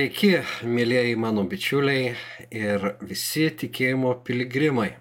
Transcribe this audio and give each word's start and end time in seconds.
Sveiki, 0.00 0.38
mėlyjeji 0.64 1.16
mano 1.20 1.42
bičiuliai 1.44 2.14
ir 2.56 2.84
visi 3.04 3.50
tikėjimo 3.62 4.14
piligrimai. 4.24 4.94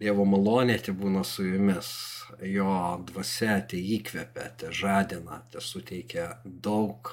Dievo 0.00 0.24
malonė 0.24 0.78
te 0.86 0.94
būna 0.96 1.20
su 1.28 1.44
jumis. 1.44 1.90
Jo 2.48 2.94
dvasia 3.04 3.58
te 3.68 3.76
įkvepia, 3.76 4.46
te 4.56 4.72
žadina, 4.72 5.42
te 5.52 5.60
suteikia 5.60 6.30
daug 6.46 7.12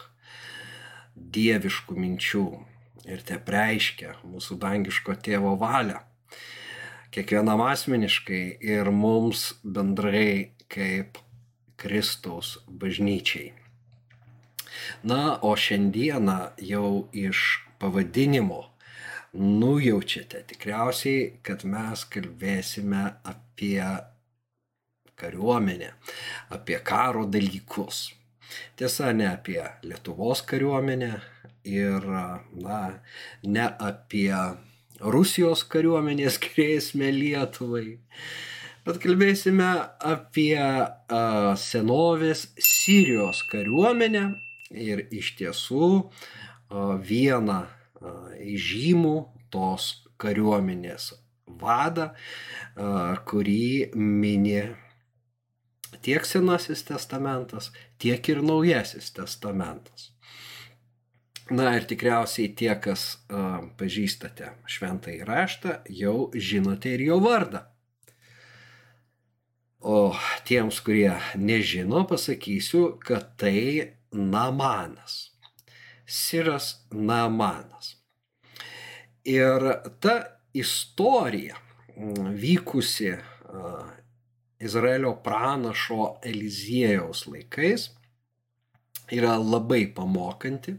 dieviškų 1.35 1.99
minčių 2.05 2.47
ir 3.03 3.27
te 3.27 3.35
preiškia 3.51 4.21
mūsų 4.23 4.61
dangiško 4.63 5.19
tėvo 5.27 5.57
valią. 5.59 5.99
Kiekvienam 7.11 7.67
asmeniškai 7.67 8.45
ir 8.63 8.95
mums 8.95 9.49
bendrai 9.59 10.53
kaip 10.71 11.19
Kristaus 11.75 12.61
bažnyčiai. 12.69 13.57
Na, 15.03 15.39
o 15.41 15.55
šiandieną 15.55 16.39
jau 16.71 17.07
iš 17.13 17.61
pavadinimo 17.79 18.61
nujaučiate 19.33 20.43
tikriausiai, 20.47 21.27
kad 21.45 21.63
mes 21.65 22.03
kalbėsime 22.11 23.03
apie 23.23 23.79
kariuomenę, 25.21 25.93
apie 26.51 26.79
karo 26.83 27.25
dalykus. 27.29 28.09
Tiesa, 28.75 29.13
ne 29.15 29.29
apie 29.31 29.61
Lietuvos 29.87 30.41
kariuomenę 30.43 31.11
ir, 31.63 32.07
na, 32.65 32.81
ne 33.43 33.67
apie 33.79 34.35
Rusijos 34.99 35.63
kariuomenės 35.71 36.39
grėsmę 36.45 37.13
Lietuvai, 37.15 37.97
bet 38.85 38.99
kalbėsime 39.01 39.71
apie 40.11 40.57
a, 40.59 41.21
senovės 41.57 42.49
Sirijos 42.59 43.45
kariuomenę 43.47 44.25
ir 44.73 45.05
iš 45.11 45.35
tiesų 45.39 45.89
vieną 47.07 47.59
žymų 48.41 49.15
tos 49.51 49.91
kariuomenės 50.21 51.11
vadą, 51.61 52.11
kurį 53.27 53.91
mini 53.97 54.61
tiek 56.01 56.25
Senasis 56.25 56.85
testamentas, 56.87 57.71
tiek 58.01 58.29
ir 58.31 58.41
Naujasis 58.45 59.11
testamentas. 59.13 60.09
Na 61.51 61.73
ir 61.75 61.83
tikriausiai 61.83 62.53
tie, 62.55 62.71
kas 62.79 63.19
pažįstate 63.77 64.53
šventą 64.71 65.11
įraštą, 65.17 65.81
jau 65.91 66.31
žinote 66.31 66.93
ir 66.95 67.03
jo 67.09 67.19
vardą. 67.19 67.65
O 69.81 70.13
tiems, 70.47 70.77
kurie 70.85 71.17
nežino, 71.35 72.05
pasakysiu, 72.07 72.99
kad 73.01 73.33
tai 73.41 73.97
Namanas. 74.11 75.31
Siras 76.05 76.85
Namanas. 76.91 77.95
Ir 79.23 79.67
ta 79.99 80.15
istorija 80.53 81.55
mm, 81.95 82.35
vykusi 82.35 83.13
Izraelio 84.59 85.15
pranašo 85.23 86.15
Eliziejaus 86.23 87.25
laikais 87.27 87.89
yra 89.11 89.35
labai 89.37 89.85
pamokanti, 89.95 90.75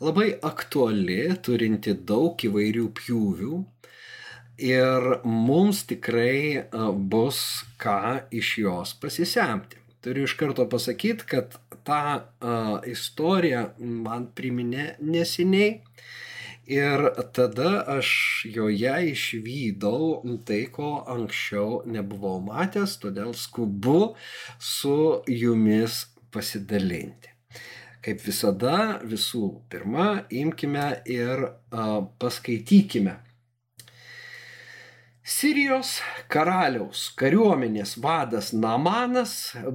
labai 0.00 0.34
aktuali, 0.46 1.22
turinti 1.42 1.94
daug 2.06 2.44
įvairių 2.46 2.86
pjūvių 3.00 3.58
ir 4.70 5.08
mums 5.24 5.82
tikrai 5.88 6.68
bus 7.12 7.40
ką 7.80 8.20
iš 8.30 8.52
jos 8.64 8.94
pasisemti. 9.02 9.80
Turiu 10.00 10.24
iš 10.28 10.36
karto 10.40 10.64
pasakyti, 10.68 11.26
kad 11.28 11.56
tą 11.86 12.02
uh, 12.20 12.80
istoriją 12.86 13.70
man 13.78 14.28
priminė 14.36 14.94
neseniai. 15.00 15.80
Ir 16.70 17.02
tada 17.34 17.70
aš 17.96 18.10
joje 18.46 18.92
išvydau 19.10 20.20
tai, 20.46 20.60
ko 20.70 21.00
anksčiau 21.14 21.80
nebuvau 21.90 22.36
matęs, 22.46 22.94
todėl 23.02 23.32
skubu 23.34 24.14
su 24.58 24.98
jumis 25.26 26.04
pasidalinti. 26.30 27.34
Kaip 28.00 28.22
visada, 28.22 29.00
visų 29.02 29.48
pirma, 29.72 30.22
imkime 30.30 31.02
ir 31.10 31.42
uh, 31.48 32.06
paskaitykime 32.22 33.18
Sirijos 35.30 35.90
karaliaus 36.32 37.04
kariuomenės 37.20 37.92
vadas 38.02 38.48
Namanas 38.50 39.32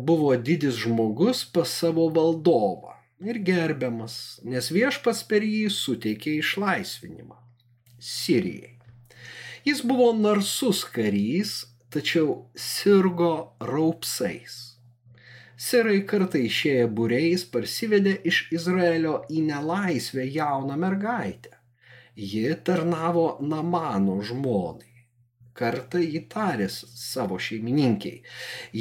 buvo 0.08 0.34
didis 0.48 0.82
žmogus 0.82 1.44
pas 1.56 1.72
savo 1.80 2.10
valdovą 2.18 2.92
ir 3.32 3.38
gerbiamas, 3.50 4.16
nes 4.44 4.68
viešpas 4.76 5.22
per 5.30 5.46
jį 5.48 5.70
suteikė 5.72 6.34
išlaisvinimą 6.42 7.38
Sirijai. 8.08 8.74
Jis 9.70 9.80
buvo 9.92 10.10
narsus 10.18 10.82
karys, 10.98 11.54
tačiau 11.96 12.34
sirgo 12.66 13.32
raupsais. 13.70 14.58
Sirai 15.68 16.02
kartai 16.10 16.42
išėję 16.50 16.90
būreis 16.98 17.46
parsivedė 17.54 18.18
iš 18.34 18.42
Izraelio 18.60 19.22
į 19.32 19.46
nelaisvę 19.54 20.28
jauną 20.36 20.76
mergaitę. 20.84 21.56
Ji 22.34 22.52
tarnavo 22.68 23.26
Namano 23.54 24.20
žmonai 24.32 24.95
kartą 25.56 26.02
jį 26.04 26.22
taręs 26.32 26.78
savo 27.00 27.40
šeimininkiai. 27.48 28.22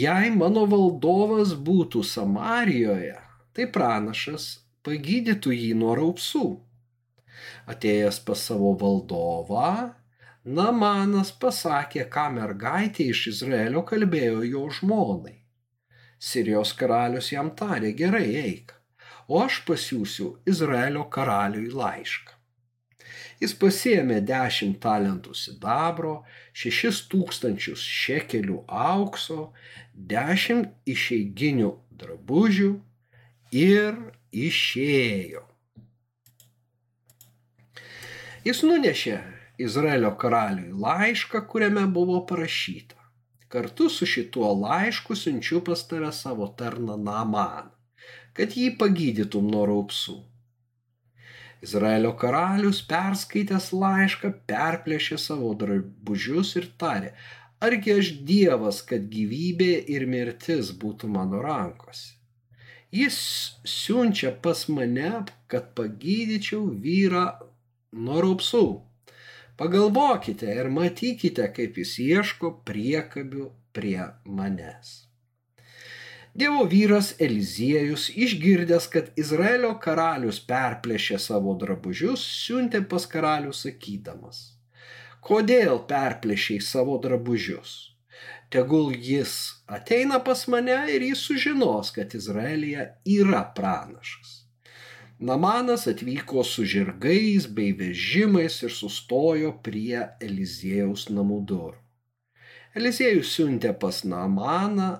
Jei 0.04 0.30
mano 0.34 0.66
valdovas 0.70 1.54
būtų 1.68 2.04
Samarijoje, 2.10 3.16
tai 3.54 3.68
pranašas 3.76 4.48
pagydytų 4.86 5.54
jį 5.54 5.72
nuo 5.80 5.94
raupsų. 5.98 6.46
Atėjęs 7.70 8.20
pas 8.26 8.42
savo 8.50 8.74
valdovą, 8.80 9.94
Namanas 10.44 11.30
pasakė, 11.40 12.02
ką 12.12 12.26
mergaitė 12.34 13.06
iš 13.08 13.22
Izraelio 13.30 13.80
kalbėjo 13.88 14.42
jo 14.44 14.64
žmonai. 14.78 15.38
Sirijos 16.20 16.74
karalius 16.76 17.30
jam 17.32 17.48
tarė, 17.56 17.94
gerai 17.96 18.26
eik, 18.42 18.74
o 19.28 19.40
aš 19.46 19.62
pasiūsiu 19.64 20.28
Izraelio 20.52 21.06
karaliui 21.16 21.72
laišką. 21.72 22.33
Jis 23.44 23.52
pasėmė 23.60 24.22
dešimt 24.24 24.78
talentų 24.80 25.34
sidabro, 25.36 26.14
šešis 26.56 27.02
tūkstančius 27.12 27.82
šekelių 27.84 28.62
aukso, 28.72 29.50
dešimt 30.12 30.70
išeiginių 30.88 31.74
drabužių 32.00 32.70
ir 33.60 33.98
išėjo. 34.46 35.44
Jis 38.48 38.64
nunešė 38.64 39.20
Izraelio 39.66 40.14
karaliui 40.24 40.72
laišką, 40.86 41.44
kuriame 41.50 41.84
buvo 41.98 42.22
parašyta. 42.30 42.96
Kartu 43.52 43.90
su 43.92 44.08
šituo 44.08 44.54
laišku 44.62 45.20
siunčiu 45.20 45.60
pas 45.68 45.84
tave 45.90 46.14
savo 46.16 46.48
tarną 46.62 46.96
Namaną, 46.96 47.68
kad 48.32 48.56
jį 48.56 48.72
pagydytum 48.80 49.52
nuo 49.52 49.68
raupsų. 49.68 50.22
Izraelio 51.64 52.12
karalius 52.20 52.82
perskaitęs 52.88 53.70
laišką 53.82 54.30
perplėšė 54.50 55.16
savo 55.22 55.52
drabužius 55.60 56.50
ir 56.60 56.68
tarė, 56.82 57.14
argi 57.66 57.94
aš 58.00 58.10
Dievas, 58.28 58.82
kad 58.90 59.06
gyvybė 59.14 59.72
ir 59.94 60.04
mirtis 60.14 60.74
būtų 60.82 61.08
mano 61.14 61.40
rankose. 61.44 62.12
Jis 62.94 63.16
siunčia 63.66 64.30
pas 64.42 64.60
mane, 64.70 65.24
kad 65.50 65.72
pagydyčiau 65.78 66.68
vyrą 66.84 67.24
nuo 68.06 68.20
raupsų. 68.22 68.66
Pagalvokite 69.58 70.52
ir 70.60 70.70
matykite, 70.76 71.48
kaip 71.56 71.80
jis 71.80 71.96
ieško 72.04 72.52
priekabių 72.68 73.48
prie 73.74 73.98
manęs. 74.26 74.94
Dievo 76.34 76.64
vyras 76.66 77.12
Eliziejus, 77.22 78.08
išgirdęs, 78.10 78.90
kad 78.90 79.10
Izraelio 79.20 79.76
karalius 79.78 80.40
perplėšė 80.48 81.20
savo 81.22 81.54
drabužius, 81.60 82.26
siuntė 82.42 82.82
pas 82.90 83.06
karalių 83.06 83.54
sakydamas, 83.54 84.44
kodėl 85.22 85.84
perplėšiai 85.90 86.58
savo 86.74 86.98
drabužius? 86.98 87.94
tegul 88.54 88.94
jis 88.94 89.32
ateina 89.66 90.18
pas 90.26 90.46
mane 90.52 90.76
ir 90.94 91.02
jis 91.02 91.22
sužinos, 91.26 91.90
kad 91.96 92.14
Izraelija 92.14 92.84
yra 93.16 93.42
pranašas. 93.56 94.44
Namanas 95.18 95.86
atvyko 95.90 96.44
su 96.44 96.64
žirgais 96.72 97.48
bei 97.56 97.72
vežimais 97.80 98.60
ir 98.66 98.74
sustojo 98.74 99.50
prie 99.66 100.04
Eliziejaus 100.28 101.08
namų 101.16 101.40
durų. 101.50 101.80
Eliziejus 102.78 103.32
siuntė 103.34 103.72
pas 103.82 104.02
Namaną 104.04 104.90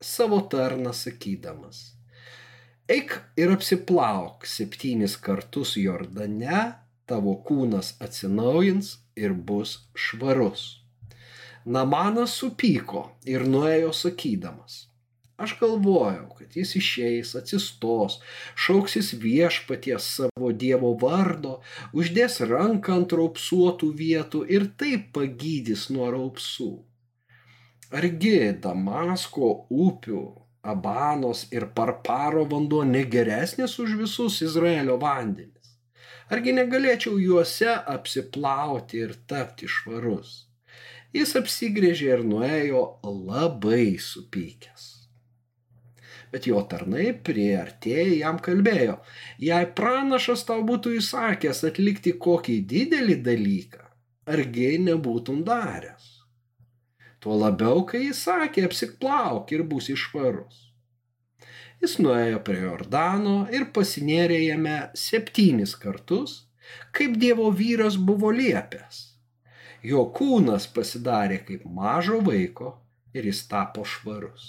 savo 0.00 0.40
tarną 0.40 0.92
sakydamas, 0.92 1.78
eik 2.88 3.14
ir 3.40 3.52
apsiplauk 3.54 4.44
septynis 4.46 5.16
kartus 5.16 5.76
Jordane, 5.80 6.64
tavo 7.08 7.36
kūnas 7.46 7.94
atsinaujins 8.04 8.98
ir 9.16 9.32
bus 9.32 9.78
švarus. 9.94 10.66
Namanas 11.64 12.36
supyko 12.38 13.06
ir 13.24 13.46
nuėjo 13.48 13.94
sakydamas. 13.96 14.84
Aš 15.36 15.56
galvojau, 15.60 16.30
kad 16.38 16.54
jis 16.56 16.70
išeis, 16.78 17.34
atsistos, 17.36 18.20
šauksis 18.56 19.10
viešpaties 19.20 20.06
savo 20.20 20.52
Dievo 20.52 20.94
vardo, 21.00 21.58
uždės 21.92 22.38
ranką 22.48 23.00
ant 23.00 23.12
raupsuotų 23.12 23.90
vietų 23.98 24.44
ir 24.48 24.70
taip 24.80 25.10
pagydys 25.16 25.90
nuo 25.92 26.08
raupsų. 26.14 26.70
Argi 27.94 28.50
Damasko 28.58 29.68
upių, 29.70 30.22
Abanos 30.66 31.44
ir 31.54 31.68
Parparo 31.70 32.42
vanduo 32.50 32.80
negeresnis 32.82 33.76
už 33.78 33.92
visus 34.00 34.40
Izraelio 34.42 34.96
vandenis? 34.98 35.76
Argi 36.26 36.50
negalėčiau 36.56 37.20
juose 37.22 37.70
apsiplauti 37.94 38.98
ir 39.04 39.14
tapti 39.30 39.70
švarus? 39.70 40.48
Jis 41.14 41.36
apsigrėžė 41.38 42.10
ir 42.16 42.24
nuėjo 42.26 42.82
labai 43.04 43.94
supykęs. 44.02 44.88
Bet 46.34 46.50
jo 46.50 46.64
tarnai 46.66 47.12
prieartėję 47.14 48.18
jam 48.18 48.42
kalbėjo, 48.42 48.98
jei 49.38 49.70
pranašas 49.78 50.42
tau 50.50 50.66
būtų 50.66 50.96
įsakęs 50.98 51.62
atlikti 51.70 52.18
kokį 52.18 52.58
didelį 52.74 53.20
dalyką, 53.30 53.86
argi 54.26 54.74
nebūtum 54.90 55.46
daręs. 55.46 56.15
Tuo 57.26 57.40
labiau, 57.40 57.82
kai 57.90 58.04
jis 58.04 58.22
sakė, 58.28 58.68
apsiplauk 58.68 59.50
ir 59.56 59.66
bus 59.66 59.90
išvarus. 59.90 60.62
Jis 61.82 61.98
nuėjo 61.98 62.38
prie 62.46 62.62
Jordano 62.62 63.40
ir 63.50 63.66
pasinėrė 63.74 64.38
jame 64.44 64.78
septynis 64.94 65.74
kartus, 65.82 66.38
kaip 66.94 67.18
Dievo 67.18 67.50
vyras 67.50 67.98
buvo 67.98 68.30
liepęs 68.30 69.02
jo 69.86 70.02
kūnas 70.16 70.66
pasidarė 70.74 71.40
kaip 71.48 71.66
mažo 71.78 72.20
vaiko 72.26 72.72
ir 73.16 73.26
jis 73.28 73.44
tapo 73.50 73.84
švarus. 73.86 74.46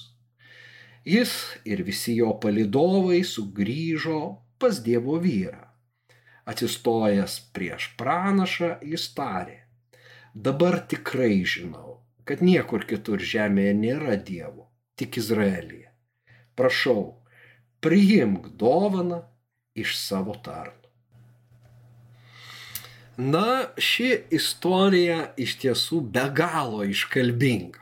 Jis 1.08 1.34
ir 1.72 1.84
visi 1.88 2.18
jo 2.18 2.34
palidovai 2.44 3.22
sugrįžo 3.24 4.22
pas 4.60 4.82
Dievo 4.84 5.20
vyrą. 5.24 5.64
Atsistojęs 6.48 7.38
prieš 7.56 7.90
pranašą, 8.00 8.78
jis 8.92 9.06
tarė, 9.16 9.58
dabar 10.48 10.80
tikrai 10.92 11.44
žinau, 11.44 12.00
kad 12.28 12.44
niekur 12.44 12.86
kitur 12.90 13.24
žemėje 13.24 13.74
nėra 13.78 14.18
Dievo, 14.20 14.68
tik 15.00 15.18
Izraelyje. 15.22 15.88
Prašau, 16.58 17.16
priimk 17.80 18.50
dovaną 18.60 19.22
iš 19.78 19.96
savo 20.00 20.36
tarno. 20.44 20.74
Na, 23.18 23.72
ši 23.82 24.12
istorija 24.38 25.32
iš 25.42 25.56
tiesų 25.64 26.04
be 26.14 26.28
galo 26.38 26.84
iškalbinga. 26.86 27.82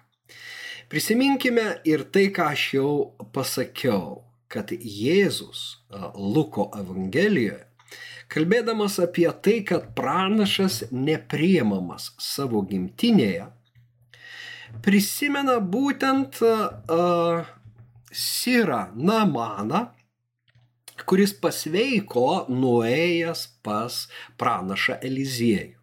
Prisiminkime 0.88 1.66
ir 1.84 2.06
tai, 2.08 2.30
ką 2.32 2.52
aš 2.54 2.64
jau 2.78 2.92
pasakiau, 3.36 4.22
kad 4.48 4.72
Jėzus 4.72 5.82
Luko 6.16 6.70
Evangelijoje, 6.78 7.66
kalbėdamas 8.32 8.96
apie 9.04 9.28
tai, 9.44 9.58
kad 9.68 9.90
pranašas 9.98 10.86
nepriemamas 10.94 12.14
savo 12.22 12.62
gimtinėje, 12.70 13.50
prisimena 14.84 15.60
būtent 15.60 16.42
uh, 16.42 17.46
Sirą 18.12 18.82
Namaną, 18.96 19.88
kuris 21.06 21.34
pasveiko 21.38 22.46
nuėjęs 22.50 23.42
pas 23.66 24.06
pranašą 24.40 25.00
Eliziejų. 25.04 25.76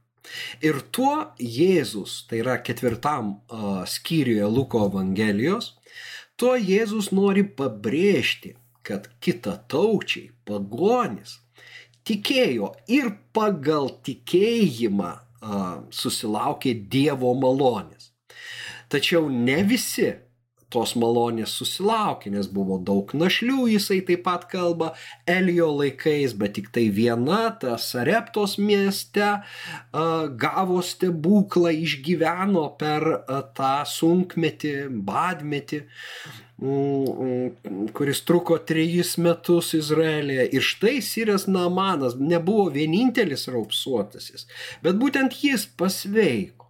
Ir 0.64 0.78
tuo 0.94 1.14
Jėzus, 1.38 2.22
tai 2.28 2.40
yra 2.40 2.56
ketvirtam 2.64 3.34
uh, 3.34 3.82
skyriuje 3.88 4.48
Luko 4.48 4.86
Evangelijos, 4.88 5.74
tuo 6.40 6.54
Jėzus 6.56 7.10
nori 7.12 7.44
pabrėžti, 7.44 8.54
kad 8.86 9.10
kita 9.22 9.58
taučiai, 9.70 10.30
pagonis, 10.48 11.40
tikėjo 12.08 12.72
ir 12.90 13.12
pagal 13.34 13.90
tikėjimą 14.06 15.12
uh, 15.12 15.82
susilaukė 15.90 16.74
Dievo 16.90 17.34
malonės. 17.38 18.01
Tačiau 18.92 19.30
ne 19.32 19.62
visi 19.64 20.10
tos 20.72 20.94
malonės 20.96 21.52
susilaukė, 21.58 22.30
nes 22.32 22.48
buvo 22.48 22.78
daug 22.80 23.10
našlių, 23.16 23.66
jisai 23.74 24.00
taip 24.08 24.22
pat 24.26 24.46
kalba 24.50 24.92
Elio 25.28 25.68
laikais, 25.76 26.32
bet 26.38 26.56
tik 26.56 26.70
tai 26.74 26.86
viena, 26.96 27.42
ta 27.60 27.76
Sareptos 27.80 28.56
mieste, 28.60 29.34
gavo 30.44 30.80
stebuklą, 30.84 31.74
išgyveno 31.86 32.64
per 32.80 33.08
tą 33.58 33.74
sunkmetį, 33.88 34.74
badmetį 35.08 35.82
kuris 37.98 38.22
truko 38.28 38.56
trejus 38.62 39.16
metus 39.18 39.72
Izraelėje. 39.74 40.46
Ir 40.54 40.62
štai 40.62 40.96
Siras 41.02 41.48
Namanas 41.50 42.14
nebuvo 42.20 42.68
vienintelis 42.70 43.48
raupsuotasis, 43.50 44.46
bet 44.84 45.00
būtent 45.00 45.40
jis 45.42 45.66
pasveiko. 45.66 46.61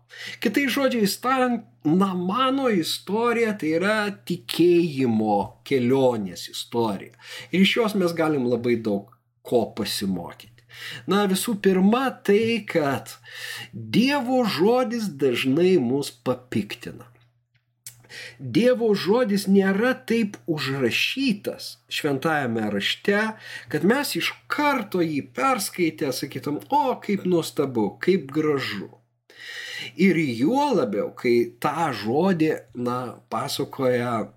Kitai 0.42 0.68
žodžiais 0.70 1.16
tariant, 1.22 1.64
na 1.84 2.12
mano 2.14 2.68
istorija 2.70 3.56
tai 3.58 3.74
yra 3.78 3.96
tikėjimo 4.28 5.38
kelionės 5.66 6.48
istorija. 6.52 7.16
Ir 7.50 7.64
iš 7.64 7.76
jos 7.80 7.96
mes 7.98 8.14
galim 8.16 8.46
labai 8.50 8.76
daug 8.78 9.10
ko 9.42 9.64
pasimokyti. 9.76 10.50
Na 11.10 11.24
visų 11.30 11.58
pirma 11.64 12.06
tai, 12.26 12.62
kad 12.68 13.16
Dievo 13.72 14.42
žodis 14.48 15.10
dažnai 15.20 15.74
mus 15.82 16.10
papiktina. 16.24 17.08
Dievo 18.56 18.90
žodis 19.02 19.46
nėra 19.48 19.92
taip 20.08 20.36
užrašytas 20.54 21.68
šventajame 21.98 22.68
rašte, 22.74 23.20
kad 23.72 23.86
mes 23.88 24.16
iš 24.20 24.32
karto 24.52 25.04
jį 25.04 25.22
perskaitę 25.36 26.12
sakytum, 26.12 26.60
o 26.68 26.84
kaip 27.04 27.24
nuostabu, 27.28 27.92
kaip 28.04 28.28
gražu. 28.32 28.90
Ir 29.96 30.18
juo 30.18 30.68
labiau, 30.76 31.10
kai 31.18 31.52
tą 31.62 31.88
žodį, 32.02 32.52
na, 32.86 32.98
pasakoja, 33.32 34.28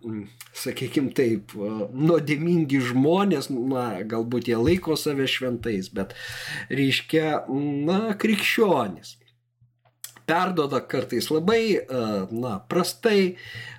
sakykime 0.55 1.13
taip, 1.15 1.53
nuodėmingi 1.55 2.81
žmonės, 2.91 3.51
na, 3.53 3.85
galbūt 4.07 4.49
jie 4.51 4.57
laiko 4.61 4.97
save 4.99 5.27
šventais, 5.29 5.91
bet 5.93 6.15
reiškia, 6.73 7.45
na, 7.85 8.01
krikščionis 8.19 9.17
perdoda 10.27 10.81
kartais 10.81 11.29
labai, 11.33 11.79
na, 12.31 12.55
prastai, 12.71 13.35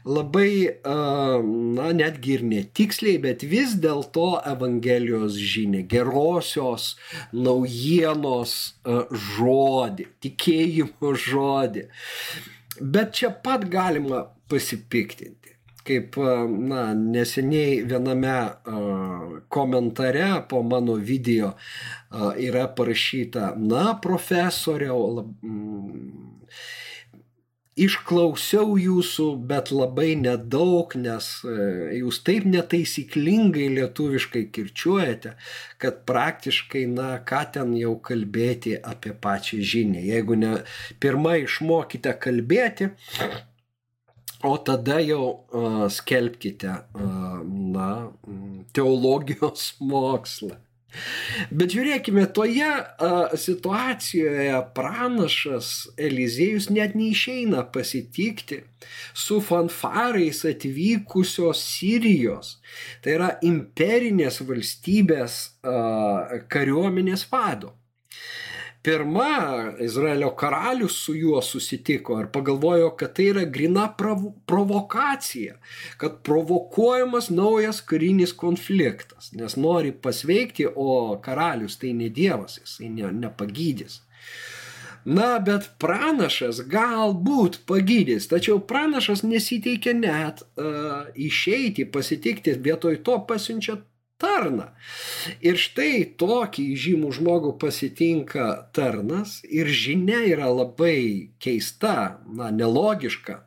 labai, 0.06 0.52
na, 0.84 1.90
netgi 1.96 2.36
ir 2.38 2.44
netiksliai, 2.50 3.18
bet 3.22 3.46
vis 3.46 3.76
dėlto 3.82 4.28
Evangelijos 4.52 5.38
žinia, 5.38 5.82
gerosios 5.90 6.94
naujienos 7.32 8.56
žodį, 9.32 10.08
tikėjimo 10.24 11.16
žodį. 11.26 11.88
Bet 12.80 13.16
čia 13.16 13.32
pat 13.42 13.68
galima 13.72 14.26
pasipiktinti 14.50 15.56
kaip 15.86 16.16
na, 16.66 16.94
neseniai 16.94 17.82
viename 17.86 18.36
komentare 19.52 20.28
po 20.48 20.62
mano 20.62 20.96
video 20.98 21.52
yra 22.38 22.66
parašyta, 22.76 23.52
na, 23.56 23.94
profesoriau, 24.02 25.26
išklausiau 27.76 28.76
jūsų, 28.80 29.26
bet 29.48 29.70
labai 29.74 30.14
nedaug, 30.16 30.94
nes 30.96 31.28
e, 31.44 31.56
jūs 31.98 32.22
taip 32.24 32.46
netaisyklingai 32.48 33.68
lietuviškai 33.74 34.46
kirčiuojate, 34.54 35.34
kad 35.82 36.00
praktiškai, 36.08 36.86
na, 36.96 37.10
ką 37.28 37.42
ten 37.56 37.74
jau 37.76 37.94
kalbėti 38.00 38.76
apie 38.80 39.12
pačią 39.12 39.60
žinią. 39.60 40.06
Jeigu 40.08 40.40
ne 40.40 40.54
pirmą 41.04 41.36
išmokite 41.44 42.16
kalbėti, 42.22 42.90
o 44.46 44.56
tada 44.62 45.00
jau 45.02 45.22
uh, 45.32 45.86
skelbkite, 45.90 46.72
uh, 46.94 47.40
na, 47.76 47.90
teologijos 48.76 49.74
mokslą. 49.80 50.65
Bet 51.50 51.74
žiūrėkime, 51.76 52.26
toje 52.36 52.66
a, 52.66 53.10
situacijoje 53.38 54.60
pranašas 54.76 55.70
Eliziejus 56.08 56.68
net 56.72 56.96
neišeina 56.98 57.64
pasitikti 57.74 58.62
su 59.14 59.40
fanfarais 59.44 60.44
atvykusios 60.48 61.62
Sirijos, 61.66 62.56
tai 63.04 63.16
yra 63.18 63.32
imperinės 63.46 64.42
valstybės 64.46 65.40
a, 65.62 66.42
kariuomenės 66.52 67.26
vado 67.32 67.74
pirma 68.86 69.72
Izraelio 69.80 70.30
karalius 70.30 71.04
su 71.04 71.14
juo 71.14 71.42
susitiko 71.42 72.20
ir 72.20 72.26
pagalvojo, 72.32 72.90
kad 72.90 73.16
tai 73.16 73.24
yra 73.32 73.44
grina 73.44 73.88
provokacija, 74.46 75.56
kad 75.96 76.22
provokuojamas 76.22 77.30
naujas 77.30 77.80
karinis 77.80 78.32
konfliktas, 78.32 79.32
nes 79.32 79.56
nori 79.56 79.90
pasveikti, 79.92 80.68
o 80.76 81.18
karalius 81.24 81.78
tai 81.82 81.92
ne 81.92 82.08
dievas, 82.08 82.60
jisai 82.62 82.92
ne, 82.94 83.10
nepagydys. 83.24 83.98
Na, 85.18 85.26
bet 85.42 85.66
pranašas 85.82 86.62
galbūt 86.70 87.60
pagydys, 87.66 88.30
tačiau 88.30 88.62
pranašas 88.70 89.26
nesiteikia 89.26 89.98
net 89.98 90.46
uh, 90.46 91.10
išeiti, 91.14 91.90
pasitikti, 91.90 92.54
vietoj 92.62 93.02
to 93.02 93.18
pasiunčia 93.26 93.80
tarną. 94.22 94.70
Ir 95.44 95.60
štai 95.60 96.04
tokį 96.20 96.66
žymų 96.84 97.12
žmogų 97.18 97.54
pasitinka 97.62 98.48
tarnas 98.76 99.38
ir 99.44 99.68
žinia 99.68 100.22
yra 100.26 100.50
labai 100.52 101.30
keista, 101.42 102.18
na, 102.26 102.50
nelogiška. 102.50 103.42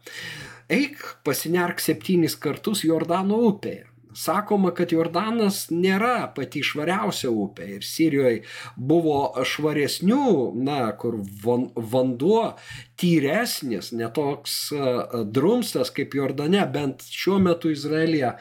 Eik 0.69 1.01
pasinerk 1.25 1.81
septynis 1.81 2.37
kartus 2.37 2.85
Jordano 2.85 3.41
upėje. 3.49 3.88
Sakoma, 4.17 4.71
kad 4.73 4.89
Jordanas 4.89 5.67
nėra 5.69 6.31
pati 6.33 6.63
švariausia 6.65 7.29
upė 7.29 7.67
ir 7.75 7.85
Sirijoje 7.85 8.39
buvo 8.73 9.43
švaresnių, 9.45 10.31
na, 10.57 10.79
kur 10.97 11.19
vanduo 11.43 12.55
tyresnis, 12.99 13.91
netoks 13.93 14.55
drumstas 15.29 15.93
kaip 15.93 16.17
Jordane, 16.17 16.63
bent 16.73 17.05
šiuo 17.05 17.37
metu 17.43 17.69
Izraelija 17.69 18.33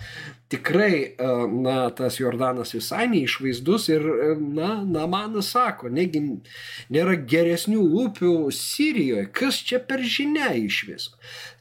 tikrai, 0.49 1.19
na, 1.53 1.77
tas 1.93 2.17
Jordanas 2.17 2.73
visai 2.73 3.05
neišvaizdus 3.13 3.91
ir, 3.93 4.09
na, 4.41 4.71
Namanas 4.89 5.53
sako, 5.53 5.93
negi 5.93 6.25
nėra 6.89 7.19
geresnių 7.29 7.85
upių 8.07 8.33
Sirijoje, 8.57 9.29
kas 9.37 9.61
čia 9.69 9.85
per 9.85 10.01
žinia 10.01 10.55
iš 10.57 10.81
viso. 10.89 11.15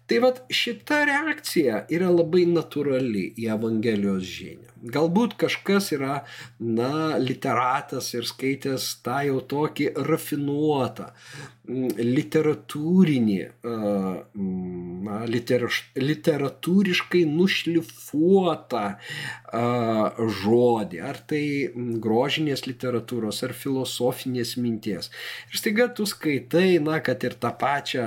Tai 0.07 0.19
vad 0.23 0.37
šita 0.59 1.01
reakcija 1.09 1.81
yra 1.91 2.07
labai 2.13 2.45
natūrali 2.47 3.25
į 3.35 3.49
Evangelijos 3.57 4.23
žinią. 4.23 4.76
Galbūt 4.93 5.35
kažkas 5.41 5.91
yra, 5.95 6.21
na, 6.59 7.17
literatas 7.19 8.13
ir 8.15 8.27
skaitęs 8.29 8.87
tą 9.05 9.19
jau 9.27 9.39
tokį 9.53 9.89
rafinuotą, 10.07 11.09
literatūrinį, 11.67 13.39
na, 15.07 15.17
literatūriškai 15.27 17.23
nušlifuotą 17.27 18.85
žodį, 20.41 21.01
ar 21.11 21.21
tai 21.31 21.43
grožinės 22.05 22.67
literatūros, 22.69 23.43
ar 23.47 23.55
filosofinės 23.57 24.55
minties. 24.61 25.11
Ir 25.51 25.61
staiga 25.63 25.89
tu 25.91 26.07
skaitai, 26.07 26.77
na, 26.83 27.01
kad 27.03 27.25
ir 27.27 27.35
tą 27.41 27.51
pačią 27.59 28.05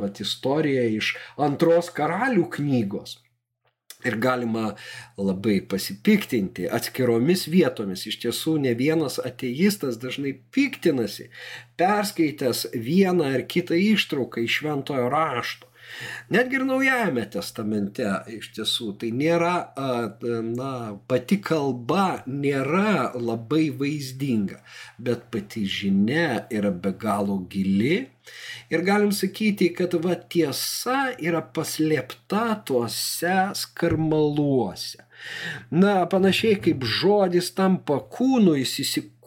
vat, 0.00 0.20
istoriją 0.20 0.88
iš 0.98 1.14
antros 1.48 1.92
karalių 1.94 2.50
knygos 2.58 3.20
ir 4.06 4.18
galima 4.22 4.74
labai 5.18 5.58
pasipiktinti 5.70 6.68
atskiromis 6.78 7.46
vietomis. 7.52 8.06
Iš 8.10 8.20
tiesų, 8.24 8.56
ne 8.66 8.74
vienas 8.78 9.18
ateistas 9.22 10.00
dažnai 10.02 10.36
piktinasi, 10.54 11.30
perskaitęs 11.80 12.66
vieną 12.74 13.32
ar 13.36 13.46
kitą 13.50 13.78
ištrauką 13.92 14.46
iš 14.46 14.60
šventojo 14.60 15.10
rašto. 15.12 15.70
Netgi 16.34 16.58
ir 16.58 16.64
Naujajame 16.66 17.24
testamente 17.32 18.06
iš 18.32 18.50
tiesų 18.56 18.90
tai 19.00 19.12
nėra, 19.14 19.54
na, 20.48 20.72
pati 21.08 21.38
kalba 21.42 22.22
nėra 22.26 23.12
labai 23.14 23.68
vaizdinga, 23.80 24.60
bet 24.98 25.28
pati 25.32 25.64
žinia 25.78 26.44
yra 26.50 26.72
be 26.74 26.92
galo 26.92 27.38
gili 27.50 28.06
ir 28.70 28.82
galim 28.82 29.12
sakyti, 29.14 29.70
kad 29.76 29.94
va 30.02 30.16
tiesa 30.18 31.12
yra 31.22 31.42
paslėpta 31.54 32.46
tuose 32.66 33.36
skarmaluose. 33.62 35.04
Na, 35.70 36.04
panašiai 36.10 36.58
kaip 36.62 36.84
žodis 36.84 37.52
tampa 37.56 38.02
kūnu, 38.12 38.56
jis 38.60 38.74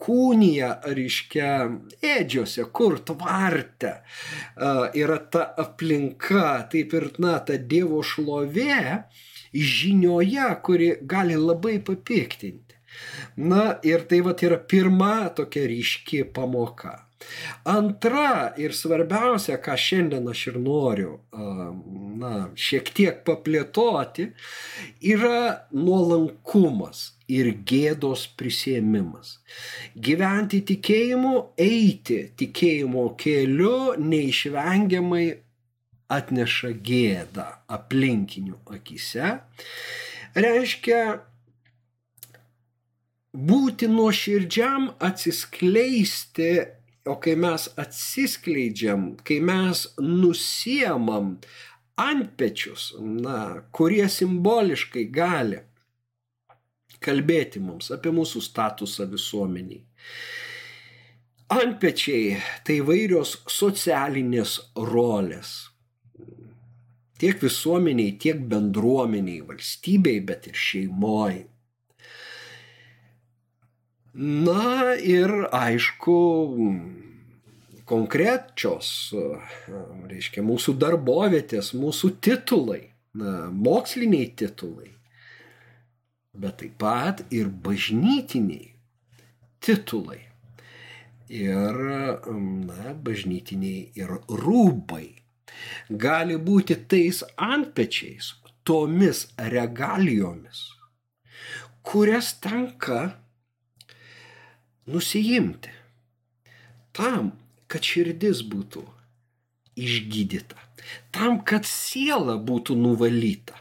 įsikūnija, 0.00 0.80
reiškia, 0.84 1.70
ėdžiose, 2.02 2.64
kur 2.72 2.98
tvarte 3.04 4.02
yra 4.94 5.18
ta 5.30 5.54
aplinka, 5.56 6.68
taip 6.70 6.94
ir, 6.94 7.10
na, 7.18 7.38
ta 7.38 7.56
Dievo 7.56 8.02
šlovė 8.02 9.04
žinioje, 9.52 10.60
kuri 10.62 10.96
gali 11.02 11.36
labai 11.36 11.80
papiktinti. 11.80 12.76
Na, 13.36 13.78
ir 13.84 14.06
tai 14.08 14.20
va 14.20 14.34
yra 14.34 14.58
pirma 14.58 15.30
tokia 15.34 15.66
ryški 15.66 16.24
pamoka. 16.34 17.09
Antra 17.68 18.54
ir 18.56 18.72
svarbiausia, 18.72 19.58
ką 19.60 19.76
šiandien 19.76 20.28
aš 20.30 20.46
ir 20.52 20.56
noriu 20.62 21.18
na, 22.20 22.48
šiek 22.56 22.88
tiek 22.96 23.20
paplėtoti, 23.26 24.30
yra 25.12 25.66
nuolankumas 25.76 27.10
ir 27.30 27.52
gėdos 27.68 28.26
prisėmimas. 28.40 29.38
Gyventi 29.94 30.62
tikėjimu, 30.72 31.34
eiti 31.60 32.22
tikėjimo 32.40 33.06
keliu 33.20 33.94
neišvengiamai 34.00 35.26
atneša 36.10 36.72
gėdą 36.84 37.46
aplinkinių 37.70 38.58
akise. 38.74 39.36
Reiškia, 40.34 41.02
būti 43.30 43.86
nuoširdžiam 43.90 44.90
atsiskleisti 45.06 46.50
O 47.08 47.16
kai 47.16 47.34
mes 47.40 47.70
atsiskleidžiam, 47.80 49.14
kai 49.24 49.40
mes 49.40 49.86
nusiemam 50.00 51.38
antpečius, 52.00 52.92
na, 53.00 53.62
kurie 53.72 54.08
simboliškai 54.08 55.06
gali 55.12 55.62
kalbėti 57.00 57.60
mums 57.64 57.90
apie 57.94 58.12
mūsų 58.14 58.42
statusą 58.44 59.08
visuomeniai. 59.10 59.82
Antpečiai 61.50 62.36
tai 62.66 62.78
vairios 62.86 63.40
socialinės 63.50 64.58
rolės. 64.92 65.54
Tiek 67.20 67.40
visuomeniai, 67.42 68.14
tiek 68.20 68.38
bendruomeniai, 68.48 69.42
valstybei, 69.48 70.20
bet 70.24 70.46
ir 70.48 70.56
šeimoji. 70.56 71.42
Na 74.14 74.94
ir 74.98 75.30
aišku, 75.54 76.14
konkrečios, 77.86 78.88
reiškia, 80.10 80.42
mūsų 80.42 80.74
darbovietės, 80.82 81.70
mūsų 81.78 82.16
titulai, 82.22 82.82
moksliniai 83.14 84.32
titulai, 84.34 84.90
bet 86.34 86.58
taip 86.62 86.74
pat 86.82 87.22
ir 87.30 87.50
bažnytiniai 87.50 88.72
titulai. 89.62 90.20
Ir, 91.30 91.76
na, 92.26 92.90
bažnytiniai 93.06 93.92
ir 93.94 94.16
rūbai 94.26 95.06
gali 95.90 96.34
būti 96.34 96.74
tais 96.90 97.22
antpečiais, 97.38 98.32
tomis 98.66 99.28
regalijomis, 99.38 100.64
kurias 101.86 102.32
tenka 102.42 103.12
nusijimti. 104.90 105.72
Tam, 106.96 107.32
kad 107.70 107.86
širdis 107.86 108.42
būtų 108.50 108.82
išgydyta. 109.78 110.58
Tam, 111.14 111.40
kad 111.46 111.66
siela 111.68 112.36
būtų 112.40 112.76
nuvalyta. 112.78 113.58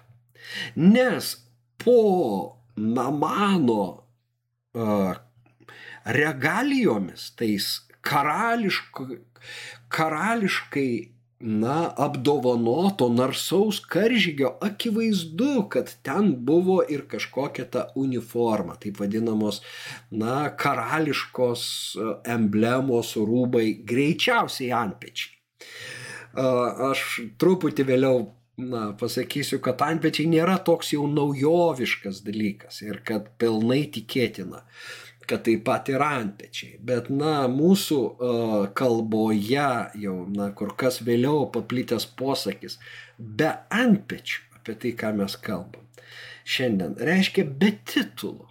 Nes 0.76 1.36
po 1.78 2.58
Namano 2.80 3.84
uh, 4.74 5.14
regalijomis, 6.06 7.30
tais 7.38 7.68
karališkai, 8.08 9.20
karališkai 9.92 10.92
na, 11.40 11.94
apdovanoto 11.98 13.10
narsaus 13.10 13.80
karžygio 13.80 14.58
akivaizdu, 14.62 15.70
kad 15.70 15.94
ten 16.04 16.34
buvo 16.46 16.82
ir 16.90 17.06
kažkokia 17.08 17.66
ta 17.72 17.86
uniforma, 17.96 18.76
taip 18.76 19.00
vadinamos, 19.00 19.62
na, 20.12 20.50
karališkos 20.50 21.64
e, 21.96 22.10
emblemos 22.36 23.16
rūbai, 23.16 23.80
greičiausiai 23.88 24.74
antpečiai. 24.76 25.36
Aš 26.40 27.06
truputį 27.42 27.84
vėliau 27.88 28.20
na, 28.60 28.90
pasakysiu, 29.00 29.58
kad 29.64 29.82
antpečiai 29.82 30.28
nėra 30.30 30.60
toks 30.66 30.94
jau 30.94 31.08
naujoviškas 31.10 32.22
dalykas 32.26 32.84
ir 32.84 33.00
kad 33.08 33.32
pilnai 33.42 33.86
tikėtina 33.96 34.66
kad 35.30 35.44
taip 35.46 35.64
pat 35.68 35.90
ir 35.92 36.04
antpečiai. 36.04 36.80
Bet, 36.86 37.12
na, 37.14 37.44
mūsų 37.52 38.00
uh, 38.00 38.56
kalboje 38.78 39.70
jau, 40.02 40.16
na, 40.34 40.50
kur 40.58 40.74
kas 40.80 41.02
vėliau 41.06 41.48
paplitęs 41.54 42.08
posakis, 42.20 42.80
be 43.18 43.52
antpečių, 43.70 44.46
apie 44.60 44.78
tai, 44.82 44.94
ką 44.98 45.14
mes 45.22 45.38
kalbam. 45.46 45.86
Šiandien 46.50 46.98
reiškia 47.06 47.46
be 47.62 47.76
titulų. 47.86 48.48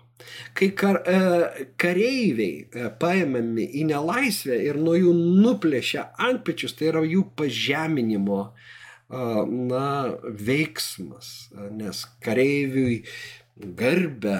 Kai 0.54 0.68
kar, 0.76 0.98
e, 1.08 1.66
kareiviai 1.80 2.88
paėmami 3.00 3.64
į 3.80 3.86
nelaisvę 3.88 4.58
ir 4.66 4.76
nuo 4.82 4.96
jų 4.98 5.14
nuplėšia 5.16 6.10
antpečius, 6.28 6.74
tai 6.76 6.90
yra 6.90 7.04
jų 7.06 7.22
pažeminimo 7.38 8.40
na, 9.08 9.86
veiksmas, 10.22 11.48
nes 11.72 12.02
kareiviui 12.24 12.98
garbę 13.58 14.36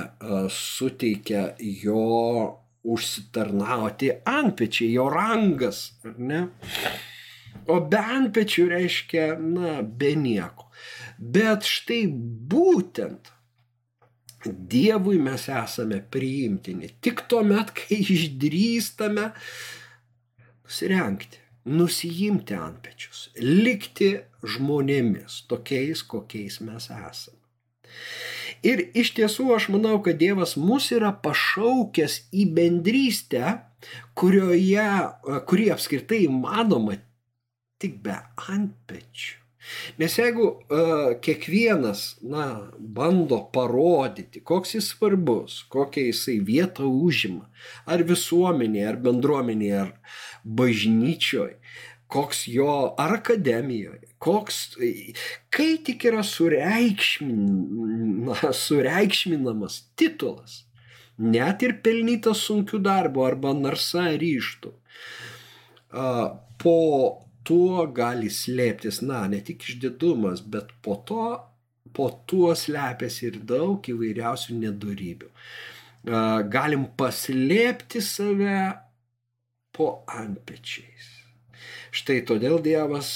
suteikia 0.51 1.55
jo 1.59 2.59
užsitarnauti 2.89 4.11
antpečiai, 4.25 4.93
jo 4.93 5.09
rangas, 5.13 5.81
ar 6.07 6.15
ne? 6.19 6.45
O 7.69 7.81
be 7.85 7.99
antpečių 8.01 8.69
reiškia, 8.71 9.25
na, 9.43 9.81
be 9.83 10.15
nieko. 10.17 10.71
Bet 11.19 11.67
štai 11.69 12.07
būtent 12.09 13.35
Dievui 14.47 15.19
mes 15.19 15.49
esame 15.51 15.99
priimtini 16.15 16.93
tik 17.03 17.25
tuo 17.29 17.41
met, 17.43 17.73
kai 17.75 17.99
išdrįstame 18.15 19.25
nusirenkti, 20.63 21.41
nusijimti 21.75 22.55
antpečius, 22.55 23.25
likti 23.43 24.13
žmonėmis, 24.55 25.43
tokiais, 25.51 26.05
kokiais 26.07 26.61
mes 26.63 26.87
esame. 26.87 27.43
Ir 28.67 28.89
iš 28.99 29.13
tiesų 29.19 29.53
aš 29.55 29.69
manau, 29.75 29.99
kad 30.03 30.19
Dievas 30.21 30.57
mus 30.59 30.91
yra 30.95 31.13
pašaukęs 31.25 32.21
į 32.35 32.49
bendrystę, 32.57 33.59
kurioje, 34.19 34.89
kuri 35.47 35.69
apskritai 35.75 36.25
įmanoma 36.27 36.99
tik 37.79 38.01
be 38.03 38.17
antpečių. 38.51 39.37
Nes 40.01 40.15
jeigu 40.17 40.47
uh, 40.49 41.11
kiekvienas 41.21 42.17
na, 42.25 42.45
bando 42.79 43.43
parodyti, 43.53 44.41
koks 44.41 44.75
jis 44.79 44.93
svarbus, 44.95 45.61
kokią 45.73 46.07
jisai 46.09 46.39
vietą 46.45 46.89
užima, 46.89 47.51
ar 47.85 48.05
visuomenėje, 48.09 48.87
ar 48.89 49.01
bendruomenėje, 49.05 49.83
ar 49.83 49.93
bažnyčioje, 50.61 51.59
koks 52.09 52.47
jo 52.49 52.79
ar 52.97 53.19
akademijoje, 53.19 54.08
koks, 54.23 54.59
kai 55.55 55.71
tik 55.85 56.05
yra 56.11 56.23
sureikšmin, 56.27 58.33
sureikšminamas 58.65 59.81
titulas, 59.99 60.65
net 61.19 61.63
ir 61.67 61.79
pelnytas 61.85 62.45
sunkių 62.49 62.79
darbo 62.85 63.25
arba 63.27 63.55
narsa 63.57 64.09
ryštų, 64.21 64.73
po 66.63 66.79
tuo 67.49 67.87
gali 67.97 68.31
slėptis, 68.33 69.03
na, 69.07 69.25
ne 69.31 69.41
tik 69.45 69.65
išdidumas, 69.65 70.43
bet 70.43 70.75
po 70.85 70.99
to, 71.09 71.29
po 71.95 72.11
tuo 72.29 72.53
slepiasi 72.59 73.31
ir 73.31 73.39
daug 73.49 73.87
įvairiausių 73.89 74.59
nedarybių. 74.65 75.31
Galim 76.53 76.85
paslėpti 76.99 78.03
save 78.05 78.59
po 79.75 79.89
antpečiais 80.09 81.19
Štai 81.95 82.21
todėl 82.29 82.61
Dievas 82.63 83.11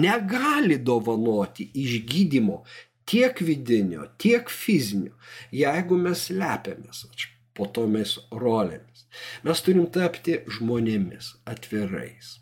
negali 0.00 0.78
dovanoti 0.78 1.70
išgydymo 1.74 2.60
tiek 3.10 3.40
vidinio, 3.40 4.06
tiek 4.18 4.50
fizinio, 4.50 5.16
jeigu 5.50 5.98
mes 5.98 6.28
slepiamės 6.28 7.06
po 7.56 7.66
tomis 7.66 8.18
rolėmis. 8.30 9.06
Mes 9.42 9.64
turim 9.66 9.88
tapti 9.90 10.38
žmonėmis, 10.46 11.34
atvirais. 11.50 12.38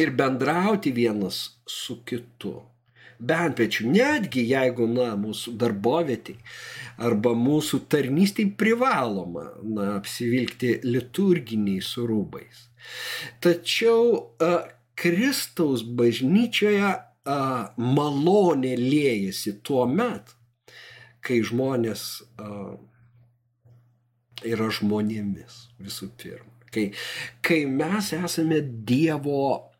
Ir 0.00 0.10
bendrauti 0.18 0.92
vienas 0.96 1.44
su 1.68 2.00
kitu. 2.08 2.56
Bent 3.22 3.54
pečių, 3.60 3.86
netgi 3.92 4.42
jeigu, 4.48 4.88
na, 4.90 5.12
mūsų 5.14 5.52
darbovietį 5.60 6.34
arba 7.06 7.36
mūsų 7.38 7.84
tarnystėj 7.92 8.48
privaloma, 8.58 9.44
na, 9.62 9.92
apsivilkti 10.00 10.80
liturginiais 10.82 11.92
rūbais. 12.02 12.64
Tačiau 13.44 14.24
Kristaus 15.02 15.82
bažnyčioje 15.98 16.92
a, 16.92 17.40
malonė 17.76 18.76
liejasi 18.78 19.58
tuo 19.66 19.84
met, 19.90 20.34
kai 21.22 21.40
žmonės 21.46 22.06
a, 22.38 22.48
yra 24.46 24.70
žmonėmis 24.74 25.58
visų 25.82 26.10
pirma. 26.18 26.50
Kai, 26.72 26.88
kai 27.44 27.64
mes 27.68 28.12
esame 28.16 28.62
Dievo 28.62 29.72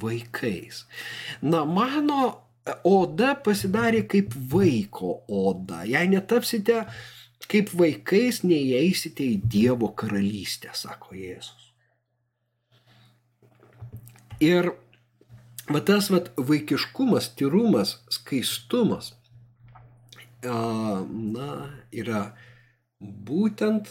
vaikais. 0.00 0.84
Na, 1.42 1.64
mano 1.64 2.26
oda 2.84 3.34
pasidarė 3.44 4.04
kaip 4.08 4.36
vaiko 4.52 5.22
oda. 5.28 5.82
Jei 5.88 6.08
netapsite 6.12 6.84
kaip 7.48 7.72
vaikais, 7.76 8.42
neįeisite 8.44 9.24
į 9.24 9.40
Dievo 9.56 9.92
karalystę, 9.96 10.72
sako 10.76 11.16
Jėzus. 11.18 11.63
Ir 14.44 14.72
va 15.70 15.80
tas 15.80 16.10
va 16.12 16.20
vaikiškumas, 16.36 17.30
tyrumas, 17.38 17.98
skaistumas, 18.12 19.14
na, 20.44 21.50
yra 21.92 22.24
būtent, 23.00 23.88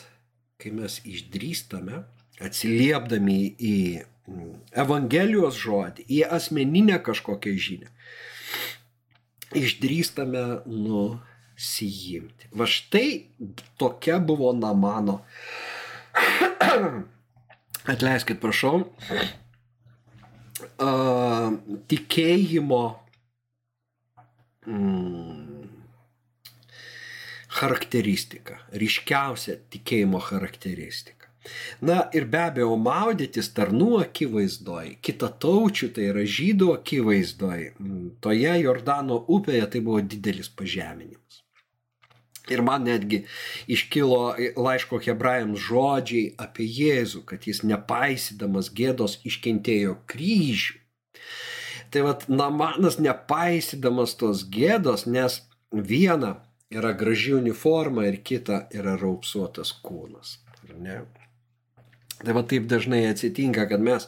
kai 0.62 0.72
mes 0.76 1.00
išdrįstame, 1.06 2.04
atsiliepdami 2.44 3.40
į 3.58 3.78
Evangelijos 4.80 5.58
žodį, 5.60 6.06
į 6.08 6.22
asmeninę 6.38 7.02
kažkokią 7.04 7.56
žinią, 7.66 7.90
išdrįstame 9.60 10.44
nusijimti. 10.70 12.48
Va 12.56 12.70
štai 12.70 13.08
tokia 13.82 14.22
buvo 14.24 14.54
Namano. 14.56 15.20
Atleiskit, 17.94 18.40
prašau 18.40 18.86
uh, 20.64 21.54
tikėjimo 21.92 22.84
mm, 24.68 25.68
charakteristika, 27.54 28.62
ryškiausia 28.74 29.60
tikėjimo 29.74 30.22
charakteristika. 30.24 31.24
Na 31.84 32.06
ir 32.16 32.26
be 32.32 32.40
abejo, 32.40 32.76
maudytis 32.80 33.50
tarnų 33.58 33.90
akivaizdoj, 34.06 34.94
kitataučių, 35.04 35.90
tai 35.96 36.06
yra 36.14 36.24
žydų 36.36 36.70
akivaizdoj, 36.78 37.66
toje 38.24 38.54
Jordano 38.62 39.20
upėje 39.38 39.68
tai 39.74 39.84
buvo 39.84 40.00
didelis 40.14 40.48
pažeminimas. 40.48 41.23
Ir 42.52 42.60
man 42.62 42.84
netgi 42.84 43.22
iškilo 43.72 44.36
laiško 44.60 45.00
hebrajams 45.06 45.64
žodžiai 45.64 46.34
apie 46.44 46.68
Jėzų, 46.68 47.24
kad 47.30 47.48
jis 47.48 47.62
nepaisydamas 47.64 48.68
gėdos 48.76 49.22
iškentėjo 49.24 49.96
kryžių. 50.12 50.80
Tai 51.94 52.02
vad, 52.08 52.26
Namanas 52.28 52.98
nepaisydamas 53.00 54.18
tos 54.20 54.44
gėdos, 54.50 55.06
nes 55.06 55.40
viena 55.72 56.40
yra 56.74 56.92
graži 56.98 57.36
uniforma 57.38 58.08
ir 58.10 58.18
kita 58.26 58.66
yra 58.74 58.98
raupsuotas 59.00 59.76
kūnas. 59.86 60.40
Tai 62.24 62.34
va 62.38 62.44
taip 62.48 62.66
dažnai 62.72 63.04
atsitinka, 63.10 63.66
kad 63.70 63.84
mes 63.84 64.08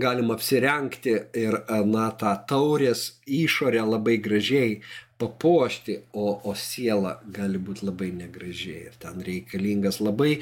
galim 0.00 0.30
apsirengti 0.34 1.14
ir, 1.40 1.58
na, 1.88 2.10
tą 2.20 2.34
taurės 2.48 3.06
išorę 3.24 3.82
labai 3.88 4.18
gražiai 4.22 4.78
papuošti, 5.18 5.98
o, 6.12 6.28
o 6.44 6.54
siela 6.58 7.18
gali 7.26 7.60
būti 7.62 7.86
labai 7.86 8.10
negražiai. 8.14 8.88
Ir 8.90 9.00
ten 9.02 9.22
reikalingas 9.24 10.00
labai 10.02 10.36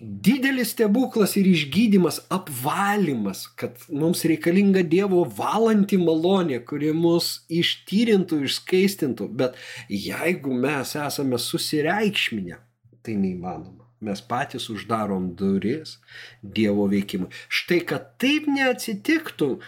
didelis 0.00 0.72
stebuklas 0.72 1.36
ir 1.36 1.48
išgydymas, 1.50 2.22
apvalymas, 2.32 3.44
kad 3.60 3.76
mums 3.92 4.24
reikalinga 4.24 4.82
Dievo 4.88 5.26
valanti 5.36 5.98
malonė, 6.00 6.62
kuri 6.64 6.94
mus 6.96 7.42
ištyrintų, 7.52 8.40
išskaistintų. 8.48 9.28
Bet 9.42 9.60
jeigu 9.92 10.56
mes 10.56 10.96
esame 10.96 11.40
susireikšminę, 11.40 12.56
tai 13.04 13.18
neįmanoma. 13.20 13.76
Mes 14.00 14.22
patys 14.24 14.70
uždarom 14.72 15.34
duris 15.36 15.98
Dievo 16.40 16.86
veikimui. 16.88 17.28
Štai, 17.52 17.82
kad 17.84 18.14
taip 18.22 18.48
neatsitiktų, 18.48 19.58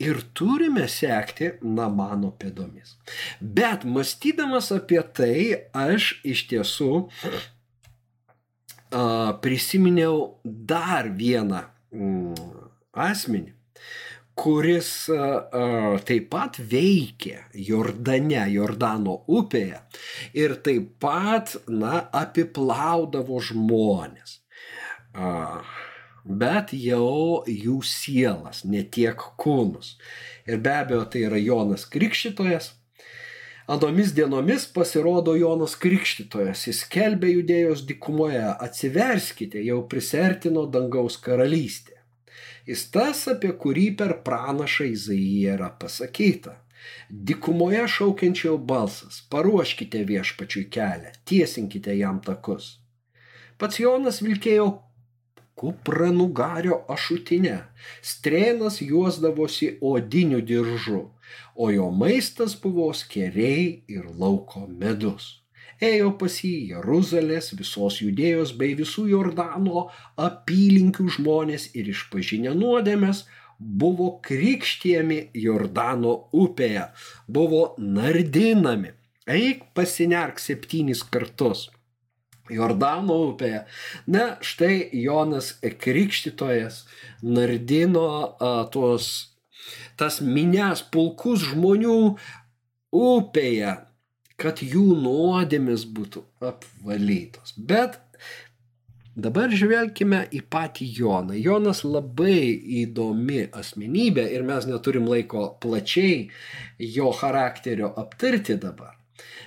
ir 0.00 0.20
turime 0.34 0.86
sekti 0.88 1.52
Namano 1.62 2.32
pėdomis. 2.38 2.96
Bet 3.40 3.84
mąstydamas 3.84 4.70
apie 4.74 5.02
tai, 5.16 5.36
aš 5.72 6.14
iš 6.24 6.46
tiesų 6.52 6.92
prisiminiau 9.42 10.38
dar 10.44 11.08
vieną 11.16 11.62
mm, 11.92 12.48
asmenį, 12.92 13.54
kuris 14.36 14.90
taip 16.08 16.28
pat 16.32 16.58
veikė 16.72 17.36
Jordane, 17.68 18.44
Jordano 18.52 19.18
upėje 19.28 19.80
ir 20.36 20.56
taip 20.64 20.94
pat, 21.02 21.56
na, 21.68 22.08
apiplaudavo 22.22 23.40
žmonės. 23.44 24.40
Bet 26.24 26.70
jau 26.76 27.42
jų 27.50 27.80
sielas, 27.82 28.62
ne 28.64 28.84
tiek 28.84 29.18
kūnus. 29.42 29.96
Ir 30.46 30.62
be 30.62 30.76
abejo, 30.82 31.02
tai 31.10 31.26
yra 31.26 31.40
Jonas 31.42 31.84
Krikščitojas. 31.90 32.72
Anomis 33.72 34.12
dienomis 34.14 34.66
pasirodo 34.74 35.34
Jonas 35.38 35.74
Krikščitojas, 35.82 36.66
jis 36.68 36.82
kelbė 36.90 37.32
judėjos 37.32 37.82
dikumoje, 37.86 38.42
atsiverskite, 38.66 39.62
jau 39.66 39.80
prisertino 39.90 40.66
dangaus 40.70 41.18
karalystė. 41.22 41.98
Jis 42.66 42.84
tas, 42.94 43.24
apie 43.30 43.50
kurį 43.58 43.88
per 43.98 44.20
pranašą 44.26 44.86
Izaiją 44.92 45.56
yra 45.56 45.70
pasakyta. 45.78 46.58
Dikumoje 47.10 47.82
šaukiančio 47.96 48.56
balsas, 48.58 49.20
paruoškite 49.30 50.02
viešpačiui 50.06 50.68
kelią, 50.70 51.14
tiesinkite 51.26 51.94
jam 51.98 52.18
takus. 52.22 52.76
Pats 53.58 53.78
Jonas 53.82 54.22
vilkėjo 54.22 54.66
kupranugario 55.58 56.80
ašutinę, 56.94 57.58
strėnas 58.12 58.80
juosdavosi 58.84 59.76
odiniu 59.80 60.40
diržu, 60.40 61.04
o 61.54 61.70
jo 61.74 61.92
maistas 62.04 62.56
buvo 62.64 62.90
skeriai 62.96 63.68
ir 63.88 64.10
lauko 64.18 64.66
medus 64.66 65.38
ėjo 65.82 66.12
pas 66.18 66.34
jį 66.44 66.54
Jeruzalės, 66.72 67.52
visos 67.58 67.98
judėjos 68.02 68.54
bei 68.58 68.76
visų 68.78 69.08
Jordano 69.10 69.88
apylinkių 70.28 71.08
žmonės 71.16 71.70
ir 71.78 71.90
išpažinę 71.92 72.54
nuodėmės 72.58 73.24
buvo 73.58 74.08
krikštijami 74.26 75.20
Jordano 75.38 76.14
upėje, 76.44 76.88
buvo 77.28 77.62
nardinami. 77.78 78.94
Eik 79.26 79.68
pasinerk 79.76 80.40
septynis 80.42 81.04
kartus. 81.06 81.68
Jordano 82.50 83.18
upėje. 83.28 83.62
Na, 84.10 84.36
štai 84.42 84.88
Jonas 84.98 85.54
Krikštytojas 85.62 86.82
nardino 87.22 88.08
a, 88.40 88.52
tuos, 88.72 89.12
tas 90.00 90.18
minės 90.24 90.82
pulkus 90.82 91.46
žmonių 91.52 91.96
upėje 92.92 93.76
kad 94.42 94.62
jų 94.64 94.86
nuodėmis 95.02 95.84
būtų 95.96 96.24
apvalytos. 96.42 97.54
Bet 97.56 97.98
dabar 99.14 99.52
žvelgime 99.54 100.24
į 100.34 100.42
patį 100.52 100.88
Joną. 100.98 101.36
Jonas 101.38 101.84
labai 101.86 102.48
įdomi 102.82 103.44
asmenybė 103.58 104.26
ir 104.34 104.46
mes 104.48 104.66
neturim 104.70 105.06
laiko 105.10 105.50
plačiai 105.62 106.26
jo 106.96 107.12
charakterio 107.20 107.92
aptarti 108.02 108.58
dabar. 108.66 108.96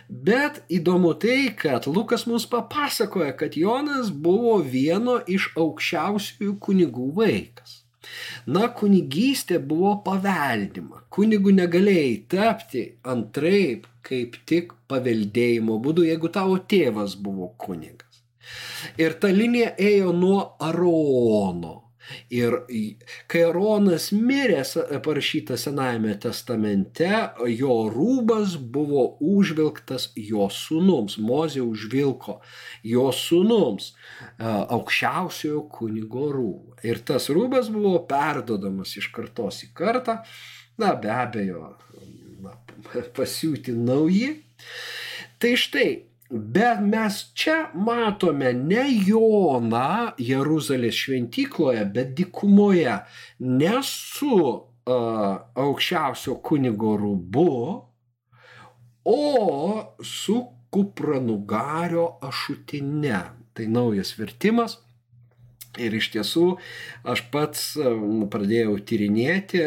Bet 0.10 0.62
įdomu 0.70 1.16
tai, 1.18 1.50
kad 1.58 1.88
Lukas 1.90 2.28
mums 2.30 2.46
papasakoja, 2.50 3.34
kad 3.38 3.58
Jonas 3.58 4.12
buvo 4.12 4.60
vieno 4.62 5.18
iš 5.26 5.50
aukščiausiųjų 5.58 6.54
kunigų 6.62 7.10
vaikas. 7.18 7.82
Na, 8.46 8.68
kunigystė 8.80 9.58
buvo 9.58 9.96
paveldima. 10.06 11.02
Kunigu 11.10 11.54
negalėjai 11.58 12.14
tapti 12.30 12.84
antraip, 13.02 13.88
kaip 14.06 14.38
tik 14.46 14.76
paveldėjimo 14.92 15.80
būdu, 15.82 16.06
jeigu 16.06 16.30
tavo 16.30 16.60
tėvas 16.74 17.18
buvo 17.18 17.50
kunigas. 17.58 18.22
Ir 19.02 19.18
ta 19.18 19.34
linija 19.34 19.74
ėjo 19.82 20.14
nuo 20.14 20.38
Arono. 20.62 21.85
Ir 22.34 22.58
kai 23.32 23.44
Aronas 23.48 24.10
mirė, 24.16 24.62
parašyta 25.06 25.58
Senajame 25.60 26.16
testamente, 26.22 27.10
jo 27.52 27.78
rūbas 27.92 28.56
buvo 28.58 29.06
užvilktas 29.24 30.12
jo 30.20 30.50
sūnums. 30.54 31.18
Mozė 31.22 31.64
užvilko 31.66 32.40
jo 32.86 33.08
sūnums 33.16 33.92
aukščiausiojo 34.40 35.66
kunigo 35.72 36.30
rūbą. 36.34 36.80
Ir 36.86 37.02
tas 37.08 37.30
rūbas 37.34 37.72
buvo 37.74 38.04
perdodamas 38.10 38.96
iš 39.00 39.10
kartos 39.16 39.64
į 39.66 39.72
kartą. 39.78 40.20
Na, 40.82 40.94
be 41.00 41.12
abejo, 41.14 41.76
na, 42.44 42.58
pasiūti 43.18 43.76
nauji. 43.76 44.34
Tai 45.42 45.54
štai, 45.60 45.90
bet 46.36 46.82
mes 46.84 47.22
čia 47.38 47.70
matome 47.74 48.52
ne 48.54 48.86
Joną 49.08 50.16
Jeruzalės 50.20 50.98
šventykloje, 51.06 51.86
bet 51.96 52.14
dikumoje, 52.18 53.00
ne 53.40 53.76
su 53.88 54.36
uh, 54.36 54.64
aukščiausio 55.66 56.40
kunigo 56.44 56.96
rūbu, 57.00 57.52
o 59.06 59.22
su 60.04 60.40
kupranugario 60.70 62.08
ašutine. 62.22 63.22
Tai 63.56 63.68
naujas 63.72 64.18
vertimas. 64.20 64.80
Ir 65.80 65.96
iš 65.96 66.08
tiesų 66.14 66.46
aš 67.12 67.22
pats 67.32 67.64
pradėjau 68.32 68.78
tyrinėti 68.88 69.62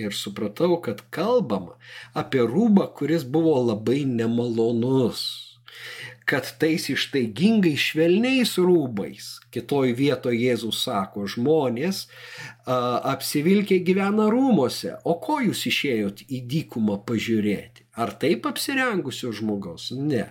ir 0.00 0.16
supratau, 0.16 0.78
kad 0.84 1.02
kalbama 1.12 1.76
apie 2.16 2.40
rūbą, 2.48 2.86
kuris 2.96 3.26
buvo 3.28 3.58
labai 3.60 4.02
nemalonus. 4.08 5.41
Kad 6.28 6.46
tais 6.62 6.86
ištaigingai 6.92 7.74
švelniais 7.80 8.54
rūbais, 8.62 9.28
kitoj 9.54 9.92
vietoje 9.98 10.38
Jėzus 10.44 10.82
sako, 10.86 11.26
žmonės 11.30 12.04
a, 12.06 12.76
apsivilkė 13.14 13.80
gyvena 13.86 14.28
rūmose, 14.32 14.96
o 15.04 15.16
ko 15.22 15.40
jūs 15.42 15.64
išėjot 15.70 16.24
į 16.28 16.42
dykumą 16.52 17.00
pažiūrėti? 17.08 17.88
Ar 17.98 18.14
taip 18.22 18.46
apsirengusio 18.48 19.32
žmogaus? 19.36 19.90
Ne. 19.96 20.28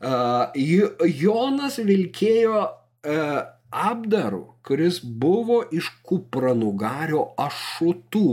A, 0.00 0.50
Jonas 0.54 1.80
vilkėjo 1.80 2.60
a, 2.64 2.68
apdaru, 3.70 4.44
kuris 4.64 5.00
buvo 5.02 5.62
iš 5.72 5.90
kupranugario 6.06 7.30
ašutų. 7.40 8.30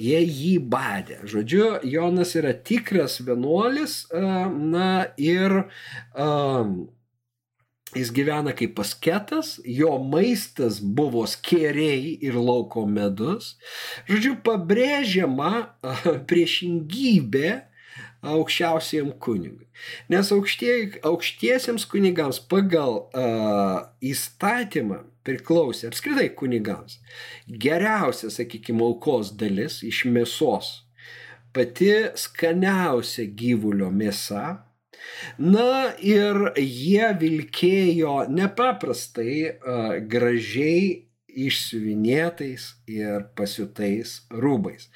Jie 0.00 0.20
jį 0.24 0.54
badė. 0.72 1.18
Žodžiu, 1.28 1.66
Jonas 1.84 2.32
yra 2.38 2.54
tikras 2.54 3.18
vienuolis, 3.24 4.06
na 4.12 5.10
ir 5.20 5.56
um, 6.14 6.88
jis 7.96 8.12
gyvena 8.14 8.54
kaip 8.56 8.76
pasketas, 8.78 9.58
jo 9.66 9.96
maistas 10.00 10.80
buvo 10.80 11.26
skėriai 11.28 12.14
ir 12.24 12.38
lauko 12.38 12.86
medus. 12.88 13.56
Žodžiu, 14.08 14.38
pabrėžiama 14.46 15.52
priešingybė 16.30 17.58
aukščiausiam 18.20 19.12
kunigui. 19.20 19.66
Nes 20.12 20.28
aukštie, 20.34 21.00
aukštiesiems 21.08 21.86
kunigams 21.88 22.40
pagal 22.50 23.06
uh, 23.12 23.88
įstatymą 24.04 25.04
priklausė 25.30 25.88
apskritai 25.90 26.28
kunigams 26.36 26.98
geriausia, 27.46 28.30
sakykime, 28.34 28.82
aukos 28.84 29.34
dalis 29.38 29.80
iš 29.86 30.04
mėsos, 30.10 30.72
pati 31.54 31.92
skaniausia 32.18 33.28
gyvulio 33.36 33.90
mėsa. 33.94 34.64
Na 35.40 35.94
ir 36.04 36.50
jie 36.60 37.06
vilkėjo 37.22 38.26
nepaprastai 38.28 39.36
uh, 39.48 39.94
gražiai 40.12 41.06
išsiuvinėtais 41.30 42.66
ir 42.90 43.24
pasiutais 43.38 44.18
rūbais. 44.34 44.90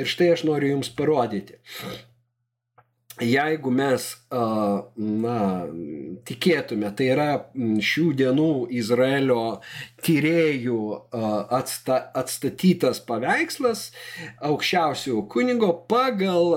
Ir 0.00 0.10
štai 0.10 0.32
aš 0.34 0.44
noriu 0.48 0.74
Jums 0.74 0.90
parodyti 0.96 1.60
jeigu 3.22 3.70
mes, 3.70 4.04
na, 4.30 5.38
tikėtume, 6.26 6.90
tai 6.98 7.06
yra 7.12 7.28
šių 7.54 8.06
dienų 8.18 8.48
Izraelio 8.74 9.60
tyriejų 10.04 10.78
atsta, 11.54 12.00
atstatytas 12.18 12.98
paveikslas 13.06 13.86
aukščiausiojo 14.44 15.24
kunigo 15.30 15.70
pagal, 15.90 16.56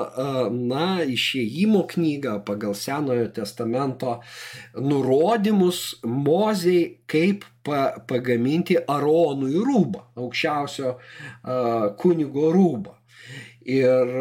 na, 0.54 0.88
išėjimo 1.06 1.84
knygą, 1.94 2.40
pagal 2.48 2.74
Senojo 2.78 3.28
testamento 3.36 4.18
nurodymus 4.74 6.00
Mozei, 6.08 7.04
kaip 7.06 7.46
pa, 7.68 8.00
pagaminti 8.10 8.80
Aronui 8.82 9.62
rūbą, 9.62 10.08
aukščiausio 10.18 10.96
kunigo 12.02 12.50
rūbą. 12.56 12.98
Ir 13.68 14.12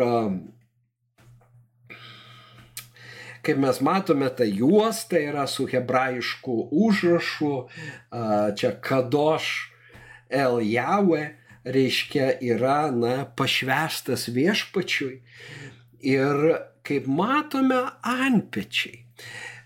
kaip 3.46 3.58
mes 3.62 3.80
matome, 3.84 4.28
ta 4.34 4.44
juosta 4.44 5.20
yra 5.22 5.46
su 5.46 5.66
hebrajišku 5.70 6.56
užrašu, 6.72 7.54
čia 8.58 8.72
kadoš 8.82 9.50
El 10.28 10.58
Jaue, 10.66 11.22
reiškia, 11.64 12.32
yra, 12.42 12.90
na, 12.90 13.24
pašvestas 13.38 14.26
viešpačiui. 14.34 15.20
Ir 16.06 16.42
kaip 16.86 17.06
matome, 17.06 17.78
antpečiai. 18.02 19.04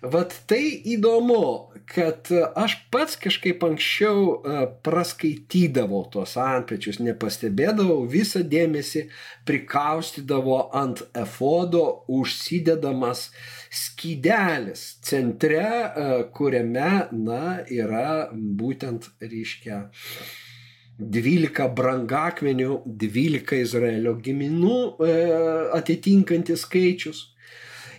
Vat 0.00 0.32
tai 0.48 0.80
įdomu, 0.88 1.68
kad 1.84 2.30
aš 2.56 2.76
pats 2.88 3.18
kažkaip 3.20 3.60
anksčiau 3.66 4.22
e, 4.32 4.62
praskaitydavau 4.80 6.06
tuos 6.08 6.38
antpečius, 6.40 7.02
nepastebėdavau, 7.04 8.06
visą 8.08 8.40
dėmesį 8.40 9.02
prikaustydavo 9.44 10.62
ant 10.80 11.02
efodo 11.12 11.82
užsidedamas 12.08 13.26
skydelis 13.68 14.86
centre, 15.04 15.60
e, 15.60 16.06
kuriame, 16.32 16.92
na, 17.12 17.58
yra 17.68 18.30
būtent, 18.32 19.10
reiškia, 19.20 19.82
12 20.96 21.68
brangakmenių, 21.76 22.80
12 23.04 23.60
Izraelio 23.66 24.16
giminų 24.24 24.80
e, 25.04 25.12
atitinkantis 25.76 26.64
skaičius 26.64 27.26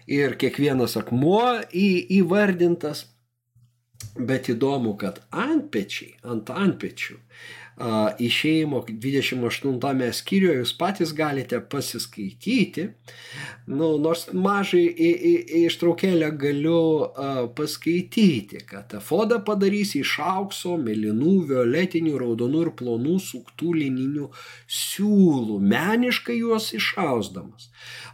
ir 0.07 0.37
kiekvienas 0.41 0.97
akmuo 0.99 1.61
į, 1.71 1.89
įvardintas. 2.21 3.07
Bet 4.17 4.49
įdomu, 4.51 4.95
kad 4.99 5.21
antpečiai, 5.29 6.15
ant 6.27 6.49
antpečių 6.51 7.19
išėjimo 8.21 8.84
28 8.89 10.12
skyriuje 10.13 10.57
jūs 10.60 10.73
patys 10.77 11.13
galite 11.15 11.60
pasiskaityti. 11.62 12.89
Nu, 13.71 13.97
nors 14.01 14.27
mažai 14.34 14.84
ištraukėlę 15.62 16.31
galiu 16.38 17.07
paskaityti, 17.55 18.65
kad 18.67 18.93
efodą 18.97 19.39
padarys 19.45 19.95
iš 19.95 20.17
aukso, 20.19 20.75
melinų, 20.77 21.36
violetinių, 21.51 22.17
raudonų 22.19 22.65
ir 22.65 22.71
plonų 22.77 23.17
suktų 23.23 23.73
lininių 23.79 24.27
siūlų, 24.67 25.60
meniškai 25.62 26.38
juos 26.41 26.71
išausdamas. 26.75 27.69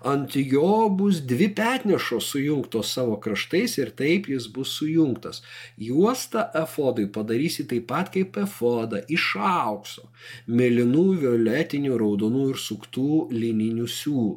Ant 0.07 0.35
jo 0.37 0.87
bus 0.93 1.23
dvi 1.25 1.49
petnešos 1.57 2.29
sujungtos 2.31 2.93
savo 2.93 3.17
kraštais 3.19 3.77
ir 3.81 3.91
taip 3.97 4.29
jis 4.29 4.47
bus 4.53 4.75
sujungtas. 4.77 5.41
Juostą 5.81 6.45
efodui 6.61 7.07
padarysi 7.11 7.65
taip 7.67 7.87
pat 7.89 8.13
kaip 8.13 8.37
efodą, 8.37 9.01
iš 9.09 9.33
aukso 9.41 9.56
aukso, 9.57 10.09
mėlynų, 10.47 11.05
violetinių, 11.23 11.95
raudonų 12.01 12.49
ir 12.53 12.61
suktų 12.61 13.27
lininių 13.33 13.87
siūlų. 13.99 14.35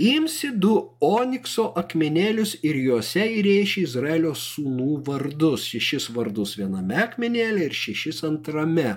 Imsi 0.00 0.48
du 0.56 0.74
onikso 1.04 1.66
akmenėlius 1.76 2.54
ir 2.64 2.78
juose 2.80 3.24
įrėši 3.40 3.82
Izraelio 3.84 4.30
sūnų 4.38 5.02
vardus. 5.04 5.66
Šešis 5.68 6.06
vardus 6.14 6.54
viename 6.56 6.96
akmenėlė 7.02 7.66
ir 7.66 7.76
šešis 7.76 8.22
antrame 8.28 8.94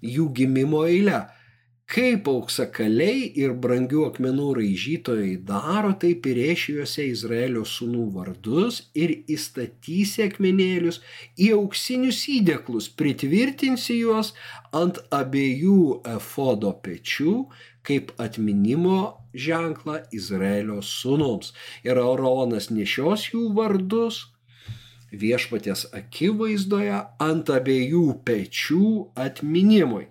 jų 0.00 0.30
gimimo 0.38 0.86
eile 0.88 1.26
Kaip 1.88 2.26
auksakaliai 2.28 3.30
ir 3.40 3.54
brangių 3.64 4.02
akmenų 4.10 4.48
raižytojai 4.58 5.38
daro, 5.48 5.94
taip 5.96 6.26
ir 6.28 6.36
rėšijuose 6.36 7.06
Izraelio 7.08 7.62
sūnų 7.64 8.02
vardus 8.12 8.82
ir 8.92 9.14
įstatysi 9.24 10.26
akmenėlius 10.26 11.00
į 11.40 11.48
auksinius 11.56 12.20
įdėklus, 12.34 12.90
pritvirtinsi 12.92 13.96
juos 14.02 14.34
ant 14.76 15.00
abiejų 15.16 16.02
efodo 16.12 16.74
pečių 16.84 17.34
kaip 17.88 18.12
atminimo 18.20 19.00
ženklą 19.32 20.02
Izraelio 20.12 20.82
sūnums. 20.84 21.54
Ir 21.88 21.96
Aronas 22.04 22.68
nešios 22.68 23.30
jų 23.32 23.46
vardus 23.56 24.26
viešpatės 25.08 25.86
akivaizdoje 25.96 26.98
ant 27.24 27.48
abiejų 27.48 28.04
pečių 28.28 28.88
atminimui. 29.16 30.08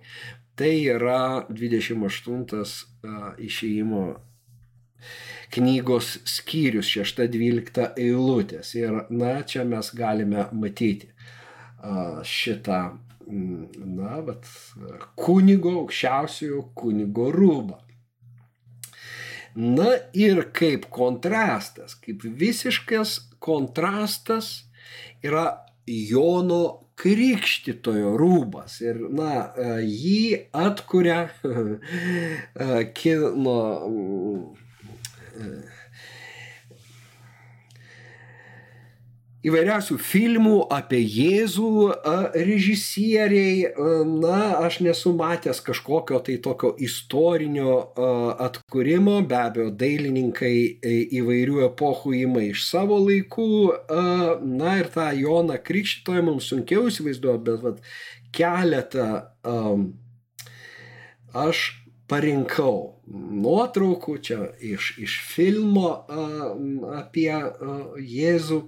Tai 0.58 0.72
yra 0.90 1.46
28 1.54 2.70
išėjimo 3.46 4.04
knygos 5.54 6.08
skyrius 6.28 6.88
6-12 6.90 7.92
eilutės. 7.94 8.72
Ir 8.78 9.04
na, 9.10 9.36
čia 9.46 9.62
mes 9.68 9.92
galime 9.94 10.48
matyti 10.50 11.12
šitą, 12.26 12.80
na, 13.28 14.16
bet 14.26 14.48
kunigo, 15.20 15.76
aukščiausiojo 15.84 16.64
kunigo 16.78 17.28
rūbą. 17.34 17.78
Na 19.58 19.94
ir 20.14 20.42
kaip 20.54 20.90
kontrastas, 20.94 21.96
kaip 22.02 22.22
visiškas 22.22 23.16
kontrastas 23.42 24.50
yra 25.22 25.46
Jono 25.88 26.87
krikštitojo 26.98 28.14
rūbas. 28.18 28.80
Ir, 28.84 29.00
na, 29.14 29.32
e, 29.54 29.68
jį 29.86 30.22
atkuria 30.66 31.20
e, 31.48 32.84
kino 32.98 33.58
įvairiausių 39.46 39.96
filmų 40.02 40.54
apie 40.74 40.98
Jėzų 40.98 41.70
režisieriai, 42.34 43.68
na, 44.08 44.40
aš 44.66 44.80
nesu 44.82 45.12
matęs 45.16 45.60
kažkokio 45.64 46.18
tai 46.26 46.38
tokio 46.42 46.72
istorinio 46.82 47.76
atkūrimo, 48.48 49.20
be 49.30 49.38
abejo, 49.38 49.70
dailininkai 49.78 50.54
įvairių 51.20 51.62
epochų 51.68 52.16
ima 52.24 52.44
iš 52.48 52.66
savo 52.66 52.98
laikų, 53.04 53.50
na 54.58 54.78
ir 54.82 54.90
tą 54.94 55.10
Joną 55.20 55.58
Krikščitoją 55.62 56.24
mums 56.26 56.50
sunkiau 56.50 56.88
įsivaizduoju, 56.90 57.44
bet 57.46 57.66
vat, 57.66 57.82
keletą 58.34 59.10
aš 61.46 61.68
parinkau 62.08 62.98
nuotraukų 63.08 64.14
čia 64.24 64.38
iš, 64.64 64.92
iš 65.00 65.16
filmo 65.28 65.90
apie 66.98 67.30
Jėzų, 68.02 68.60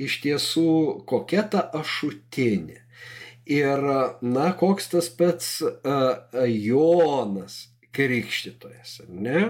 iš 0.00 0.20
tiesų 0.24 0.70
kokia 1.08 1.46
ta 1.52 1.64
ašutinė. 1.80 2.80
Ir, 3.50 3.82
na, 4.22 4.50
koks 4.54 4.92
tas 4.92 5.08
pats 5.10 5.58
Jonas 6.46 7.64
krikštytojas, 7.96 9.00
ar 9.02 9.08
ne? 9.10 9.40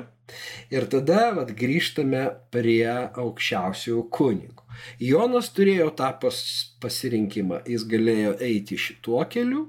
Ir 0.73 0.87
tada 0.89 1.33
vat, 1.37 1.51
grįžtame 1.59 2.23
prie 2.55 2.87
aukščiausiųjų 2.89 4.05
kunigų. 4.15 4.65
Jonas 5.03 5.51
turėjo 5.53 5.91
tą 5.99 6.13
pas, 6.23 6.39
pasirinkimą, 6.81 7.65
jis 7.69 7.85
galėjo 7.91 8.37
eiti 8.47 8.79
šituo 8.81 9.25
keliu, 9.29 9.67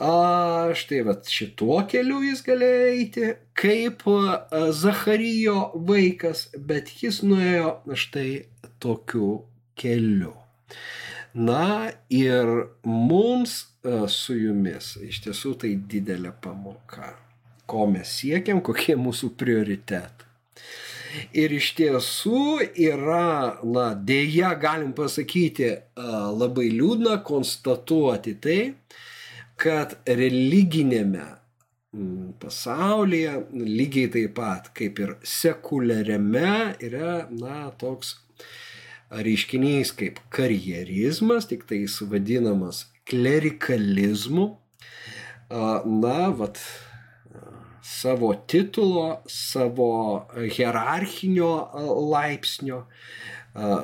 A, 0.00 0.72
štai 0.74 1.02
vat 1.04 1.28
šituo 1.28 1.82
keliu 1.90 2.22
jis 2.24 2.40
galėjo 2.46 2.84
eiti 2.94 3.26
kaip 3.58 4.04
Zacharyjo 4.80 5.72
vaikas, 5.88 6.46
bet 6.56 6.88
jis 7.02 7.20
nuėjo 7.26 7.74
štai 7.92 8.46
tokiu 8.80 9.42
keliu. 9.76 10.32
Na 11.34 11.92
ir 12.12 12.48
mums 12.84 13.58
su 14.08 14.36
jumis 14.36 14.96
iš 15.02 15.22
tiesų 15.26 15.54
tai 15.60 15.74
didelė 15.76 16.32
pamoka. 16.44 17.14
Ko 17.68 17.86
mes 17.88 18.10
siekiam, 18.20 18.60
kokie 18.64 18.96
mūsų 19.00 19.32
prioritetai. 19.40 20.28
Ir 21.36 21.52
iš 21.52 21.74
tiesų 21.76 22.42
yra, 22.80 23.60
na, 23.64 23.90
dėja, 23.92 24.54
galim 24.60 24.94
pasakyti, 24.96 25.68
labai 25.96 26.70
liūdna 26.72 27.18
konstatuoti 27.26 28.32
tai, 28.40 28.60
kad 29.60 29.96
religinėme 30.06 31.26
mm, 31.94 32.32
pasaulyje 32.42 33.36
lygiai 33.52 34.10
taip 34.16 34.36
pat 34.38 34.72
kaip 34.76 35.00
ir 35.02 35.16
sekuliariame 35.26 36.76
yra, 36.82 37.26
na, 37.30 37.70
toks 37.80 38.16
reiškinys 39.12 39.92
kaip 39.98 40.22
karjerizmas, 40.32 41.48
tik 41.50 41.66
tai 41.68 41.82
jis 41.84 42.00
vadinamas 42.08 42.86
klerikalizmu. 43.08 44.48
Na, 45.52 46.30
vat, 46.38 46.60
savo 47.82 48.32
titulo, 48.48 49.20
savo 49.28 49.90
hierarchinio 50.38 51.52
laipsnio, 52.12 52.86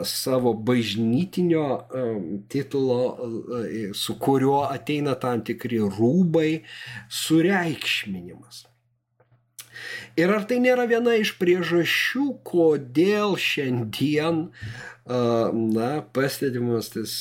savo 0.04 0.54
bažnytinio 0.54 1.66
titulo, 2.48 3.18
su 3.94 4.16
kuriuo 4.18 4.62
ateina 4.64 5.14
tam 5.20 5.44
tikri 5.44 5.82
rūbai, 5.84 6.62
sureikšminimas. 7.12 8.64
Ir 10.18 10.32
ar 10.34 10.44
tai 10.50 10.58
nėra 10.62 10.88
viena 10.90 11.14
iš 11.20 11.36
priežasčių, 11.38 12.24
kodėl 12.48 13.36
šiandien, 13.38 14.48
na, 15.06 15.90
pastebimas 16.16 16.90
tas 16.94 17.12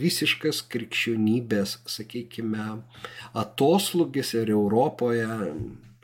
visiškas 0.00 0.64
krikščionybės, 0.72 1.78
sakykime, 1.94 2.66
atoslūgis 3.44 4.34
ir 4.40 4.50
Europoje, 4.56 5.28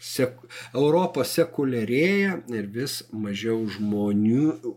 sek, 0.01 0.39
Europa 0.73 1.27
sekuliarėja 1.27 2.41
ir 2.55 2.71
vis 2.79 3.01
mažiau 3.13 3.65
žmonių 3.75 4.77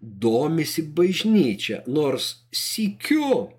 domisi 0.00 0.82
bažnyčia, 0.82 1.82
nors 1.86 2.36
sikiu 2.52 3.50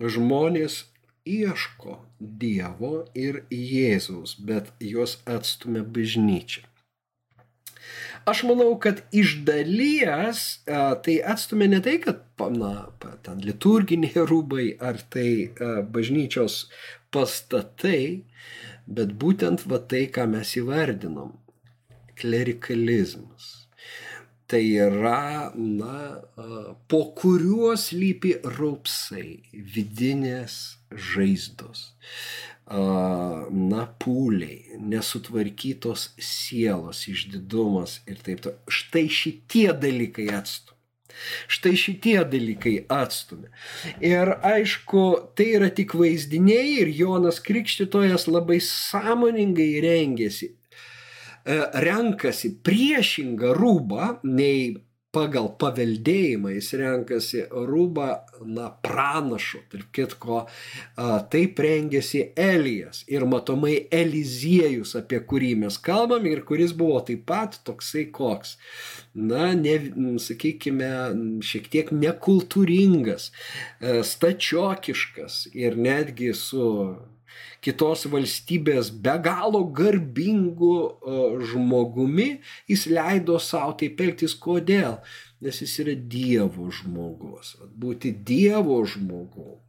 žmonės 0.00 0.84
ieško 1.24 2.00
Dievo 2.20 3.04
ir 3.16 3.42
Jėzaus, 3.52 4.36
bet 4.40 4.70
juos 4.80 5.18
atstumia 5.28 5.84
bažnyčia. 5.84 6.64
Aš 8.24 8.40
manau, 8.48 8.70
kad 8.80 9.02
iš 9.12 9.34
dalies 9.44 10.40
a, 10.64 10.94
tai 11.04 11.18
atstumia 11.32 11.68
ne 11.68 11.80
tai, 11.84 11.98
kad 12.00 12.22
na, 12.56 12.72
ten 13.26 13.42
liturginiai 13.44 14.24
rūbai 14.30 14.68
ar 14.80 15.00
tai 15.12 15.28
a, 15.60 15.82
bažnyčios 15.84 16.64
pastatai, 17.12 18.24
bet 18.86 19.12
būtent 19.20 19.66
va 19.68 19.82
tai, 19.92 20.06
ką 20.14 20.24
mes 20.32 20.54
įvardinom- 20.60 21.36
klerikalizmas. 22.20 23.63
Tai 24.46 24.60
yra, 24.60 25.52
na, 25.56 26.20
po 26.88 27.00
kuriuo 27.16 27.72
slypi 27.80 28.34
raupsai, 28.44 29.38
vidinės 29.52 30.58
žaizdos 30.92 31.86
na, 32.66 33.86
pūliai, 34.00 34.78
nesutvarkytos 34.80 36.14
sielos, 36.18 37.04
išdidumas 37.08 38.00
ir 38.08 38.20
taip 38.24 38.40
toliau. 38.44 38.60
Štai 38.68 39.08
šitie 39.12 39.68
dalykai 39.76 40.30
atstumia. 40.32 40.72
Štai 41.46 41.74
šitie 41.78 42.16
dalykai 42.26 42.86
atstumia. 42.90 43.52
Ir 44.00 44.32
aišku, 44.42 45.34
tai 45.36 45.52
yra 45.58 45.68
tik 45.70 45.94
vaizdiniai 45.94 46.80
ir 46.80 46.90
Jonas 46.90 47.38
Krikštytojas 47.44 48.26
labai 48.32 48.58
sąmoningai 48.64 49.84
rengėsi, 49.84 50.54
renkasi 51.44 52.54
priešingą 52.64 53.52
rūbą 53.58 54.10
nei 54.24 54.74
pagal 55.14 55.48
paveldėjimą 55.60 56.52
jis 56.56 56.70
renkasi 56.80 57.44
rūbą, 57.52 58.08
na, 58.50 58.68
pranašo, 58.84 59.60
tarp 59.70 59.90
kitko, 59.94 60.40
taip 61.32 61.62
rengėsi 61.62 62.24
Elijas 62.40 63.04
ir 63.10 63.26
matomai 63.30 63.76
Eliziejus, 63.94 64.96
apie 64.98 65.20
kurį 65.28 65.52
mes 65.64 65.78
kalbam 65.84 66.26
ir 66.30 66.42
kuris 66.48 66.74
buvo 66.76 67.00
taip 67.06 67.24
pat 67.30 67.60
toksai 67.66 68.08
koks, 68.14 68.56
na, 69.14 69.52
ne, 69.58 69.78
sakykime, 70.22 70.90
šiek 71.46 71.70
tiek 71.72 71.94
nekultūringas, 71.94 73.30
stačiokiškas 74.14 75.44
ir 75.54 75.78
netgi 75.78 76.34
su 76.38 76.64
kitos 77.64 78.04
valstybės 78.12 78.90
be 79.04 79.14
galo 79.24 79.62
garbingu 79.78 80.76
žmogumi, 81.50 82.28
jis 82.70 82.86
leido 82.92 83.38
savo 83.40 83.74
taip 83.80 84.00
elgtis. 84.04 84.36
Kodėl? 84.36 84.98
Nes 85.44 85.60
jis 85.60 85.76
yra 85.84 85.94
Dievo 85.96 86.70
žmogus. 86.72 87.54
Būti 87.80 88.14
Dievo 88.26 88.80
žmogu. 88.88 89.60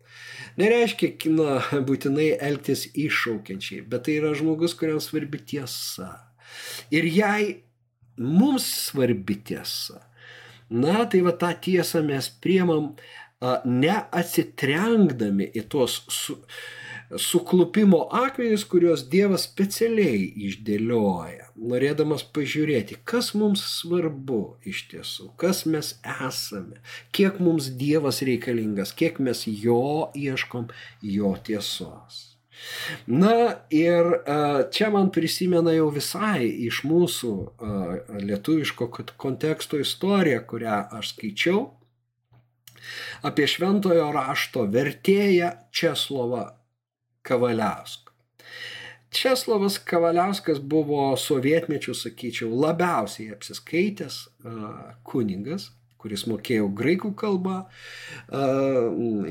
Nereiškia, 0.60 1.32
na, 1.36 1.60
būtinai 1.88 2.30
elgtis 2.50 2.88
iššaukiančiai, 2.94 3.84
bet 3.90 4.08
tai 4.08 4.20
yra 4.22 4.34
žmogus, 4.38 4.76
kuriam 4.80 5.02
svarbi 5.04 5.42
tiesa. 5.52 6.12
Ir 6.94 7.08
jei 7.10 7.50
mums 8.16 8.68
svarbi 8.88 9.36
tiesa, 9.44 10.00
na, 10.72 11.04
tai 11.12 11.20
va 11.26 11.36
tą 11.36 11.52
tiesą 11.68 12.04
mes 12.06 12.30
priemam 12.42 12.94
neatsitrenkdami 13.66 15.52
į 15.60 15.66
tuos 15.70 16.00
su, 16.10 16.38
suklupimo 17.18 18.08
akmenys, 18.12 18.66
kuriuos 18.70 19.06
Dievas 19.10 19.46
specialiai 19.46 20.26
išdėlioja, 20.48 21.52
norėdamas 21.56 22.26
pažiūrėti, 22.36 23.00
kas 23.08 23.34
mums 23.38 23.64
svarbu 23.80 24.42
iš 24.66 24.86
tiesų, 24.92 25.32
kas 25.42 25.66
mes 25.70 25.96
esame, 26.04 26.82
kiek 27.16 27.42
mums 27.44 27.70
Dievas 27.80 28.24
reikalingas, 28.26 28.94
kiek 28.98 29.20
mes 29.24 29.46
jo 29.48 30.12
ieškom, 30.18 30.72
jo 31.02 31.36
tiesos. 31.46 32.24
Na 33.06 33.62
ir 33.70 34.08
čia 34.72 34.90
man 34.90 35.12
prisimena 35.14 35.74
jau 35.76 35.90
visai 35.94 36.48
iš 36.66 36.86
mūsų 36.88 37.32
lietuviško 38.24 38.88
konteksto 39.20 39.80
istoriją, 39.84 40.40
kurią 40.48 40.78
aš 40.98 41.14
skaičiau 41.14 41.66
apie 43.28 43.48
šventojo 43.50 44.12
rašto 44.16 44.66
vertėją 44.72 45.52
Česlovą 45.74 46.46
Kavaliauską. 47.26 48.12
Česlovas 49.16 49.78
Kavaliauskas 49.80 50.60
buvo 50.60 51.14
sovietmečių, 51.16 51.94
sakyčiau, 51.96 52.50
labiausiai 52.52 53.32
apsiskaitęs 53.32 54.18
kuningas, 55.08 55.70
kuris 56.02 56.26
mokėjo 56.28 56.68
graikų 56.76 57.14
kalbą, 57.18 57.62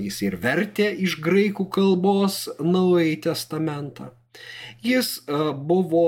jis 0.00 0.22
ir 0.24 0.38
vertė 0.40 0.88
iš 1.04 1.18
graikų 1.22 1.68
kalbos 1.74 2.46
Naująjį 2.58 3.18
testamentą. 3.28 4.08
Jis 4.84 5.22
buvo 5.64 6.06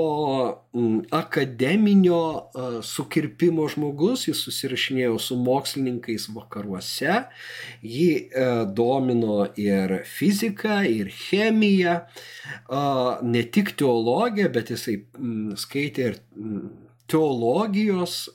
akademinio 1.11 2.21
sukirpimo 2.85 3.65
žmogus, 3.73 4.27
jis 4.27 4.41
susirašinėjo 4.45 5.17
su 5.21 5.37
mokslininkais 5.41 6.27
vakaruose, 6.35 7.23
jį 7.81 8.09
domino 8.77 9.47
ir 9.57 9.97
fizika, 10.05 10.83
ir 10.85 11.09
chemija, 11.09 12.03
ne 13.25 13.45
tik 13.57 13.73
teologija, 13.79 14.51
bet 14.53 14.75
jisai 14.75 14.99
skaitė 15.57 16.11
ir 16.11 16.21
teologijos, 17.07 18.29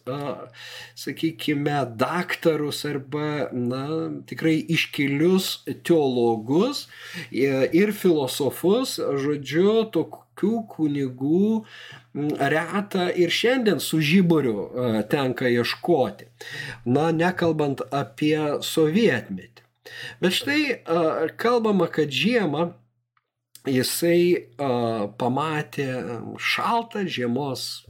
sakykime, 0.95 1.77
daktarus 2.01 2.85
arba, 2.89 3.49
na, 3.53 3.85
tikrai 4.27 4.57
iškilius 4.73 5.63
teologus 5.85 6.87
ir 7.33 7.93
filosofus, 7.97 8.97
žodžiu, 8.97 9.83
tokių 9.93 10.55
kunigų 10.73 11.65
reta 12.53 13.09
ir 13.13 13.33
šiandien 13.33 13.81
su 13.81 14.01
žyboriu 14.01 14.69
tenka 15.13 15.49
ieškoti. 15.53 16.31
Na, 16.85 17.11
nekalbant 17.13 17.85
apie 17.93 18.61
sovietmetį. 18.65 19.67
Bet 20.23 20.39
štai 20.39 20.63
kalbama, 21.41 21.89
kad 21.93 22.13
žiemą 22.15 22.71
jisai 23.69 24.49
pamatė 25.19 25.89
šaltą 26.41 27.05
žiemos 27.07 27.85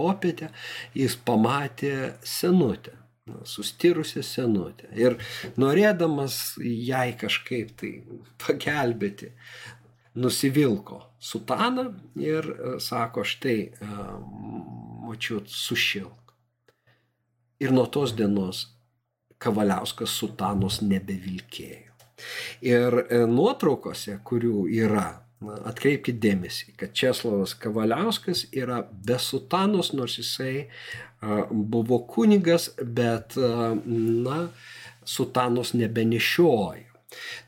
popietę 0.00 0.48
jis 0.96 1.18
pamatė 1.28 1.94
senutę, 2.24 2.96
sustirusią 3.44 4.24
senutę. 4.26 4.88
Ir 4.96 5.18
norėdamas 5.60 6.56
jai 6.64 7.12
kažkaip 7.20 7.76
tai 7.80 7.92
pagelbėti, 8.40 9.30
nusivilko 10.20 11.04
sutaną 11.20 11.92
ir 12.16 12.50
e, 12.50 12.80
sako, 12.80 13.24
štai, 13.24 13.60
e, 13.70 13.88
mačiut, 15.06 15.48
sušilk. 15.48 16.34
Ir 17.60 17.74
nuo 17.76 17.86
tos 17.86 18.16
dienos 18.16 18.66
Kavaliauskas 19.40 20.12
sutanos 20.20 20.80
nebevilkėjo. 20.84 21.94
Ir 22.64 22.96
e, 23.06 23.22
nuotraukose, 23.28 24.18
kurių 24.24 24.66
yra 24.82 25.06
atkreipkite 25.40 26.20
dėmesį, 26.20 26.74
kad 26.80 26.92
Česlavas 26.96 27.54
Kavaliauskas 27.60 28.46
yra 28.52 28.82
be 29.06 29.16
sutanos, 29.20 29.94
nors 29.96 30.18
jisai 30.20 30.68
buvo 31.50 32.02
kunigas, 32.08 32.70
bet 32.80 33.36
na, 33.36 34.46
sutanos 35.04 35.74
nebenešiojo. 35.76 36.86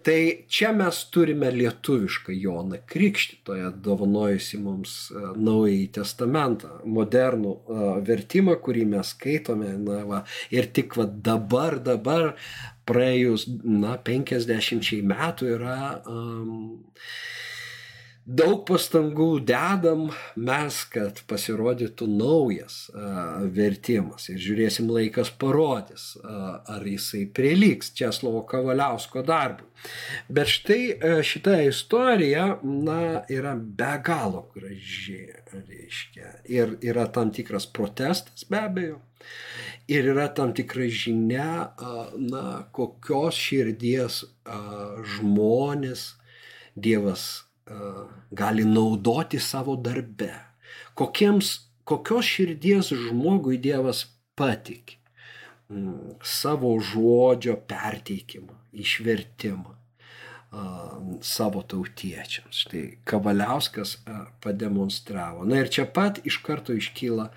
Tai 0.02 0.18
čia 0.50 0.72
mes 0.74 0.96
turime 1.14 1.46
lietuvišką 1.54 2.34
Joną 2.34 2.80
Krikštytoją, 2.90 3.68
dovanojusi 3.84 4.58
mums 4.58 4.94
Naująjį 5.14 5.84
Testamentą, 5.98 6.72
modernų 6.96 7.52
vertimą, 8.08 8.56
kurį 8.64 8.88
mes 8.96 9.12
skaitome. 9.14 9.76
Na, 9.84 10.00
va, 10.08 10.24
ir 10.50 10.66
tik 10.74 10.96
va, 10.98 11.06
dabar, 11.06 11.78
dabar, 11.86 12.32
praėjus 12.90 13.46
na, 13.62 13.94
50 14.02 14.90
metų 15.12 15.52
yra 15.54 15.78
um, 16.10 16.82
daug 18.22 18.62
pastangų 18.68 19.42
dedam 19.46 20.06
mes, 20.38 20.78
kad 20.92 21.22
pasirodytų 21.30 22.06
naujas 22.06 22.86
a, 22.94 23.42
vertimas. 23.50 24.28
Ir 24.30 24.38
žiūrėsim, 24.42 24.90
laikas 24.92 25.32
parodys, 25.42 26.12
a, 26.22 26.62
ar 26.76 26.86
jisai 26.86 27.24
prieliks 27.34 27.92
Česlovo 27.98 28.44
Kavaliausko 28.48 29.24
darbui. 29.26 29.66
Bet 30.30 30.52
štai 30.54 30.80
a, 30.94 31.12
šita 31.26 31.58
istorija, 31.66 32.46
na, 32.62 33.24
yra 33.32 33.56
be 33.58 33.92
galo 34.06 34.46
graži, 34.54 35.26
reiškia. 35.52 36.36
Ir 36.46 36.76
yra 36.82 37.08
tam 37.10 37.34
tikras 37.34 37.66
protestas, 37.66 38.46
be 38.46 38.62
abejo. 38.62 39.00
Ir 39.90 40.06
yra 40.14 40.28
tam 40.34 40.54
tikra 40.54 40.86
žinia, 40.86 41.74
na, 42.22 42.44
kokios 42.74 43.38
širdies 43.38 44.22
žmonės 45.16 46.12
Dievas 46.72 47.42
gali 48.30 48.64
naudoti 48.64 49.40
savo 49.40 49.76
darbe. 49.76 50.32
Kokiems, 50.94 51.52
kokios 51.84 52.26
širdies 52.28 52.92
žmogui 52.92 53.58
Dievas 53.58 54.06
patikė. 54.36 54.98
mm, 55.72 56.18
savo 56.22 56.74
žodžio 56.80 57.56
perteikimą, 57.68 58.58
išvertimą 58.72 59.78
savo 61.20 61.62
tautiečiams. 61.62 62.58
Štai 62.66 62.98
Kavaliauskas 63.08 63.96
pademonstravo. 64.44 65.46
Na 65.48 65.62
ir 65.62 65.70
čia 65.72 65.86
pat 65.88 66.20
iš 66.28 66.42
karto 66.44 66.76
iškyla 66.76 67.30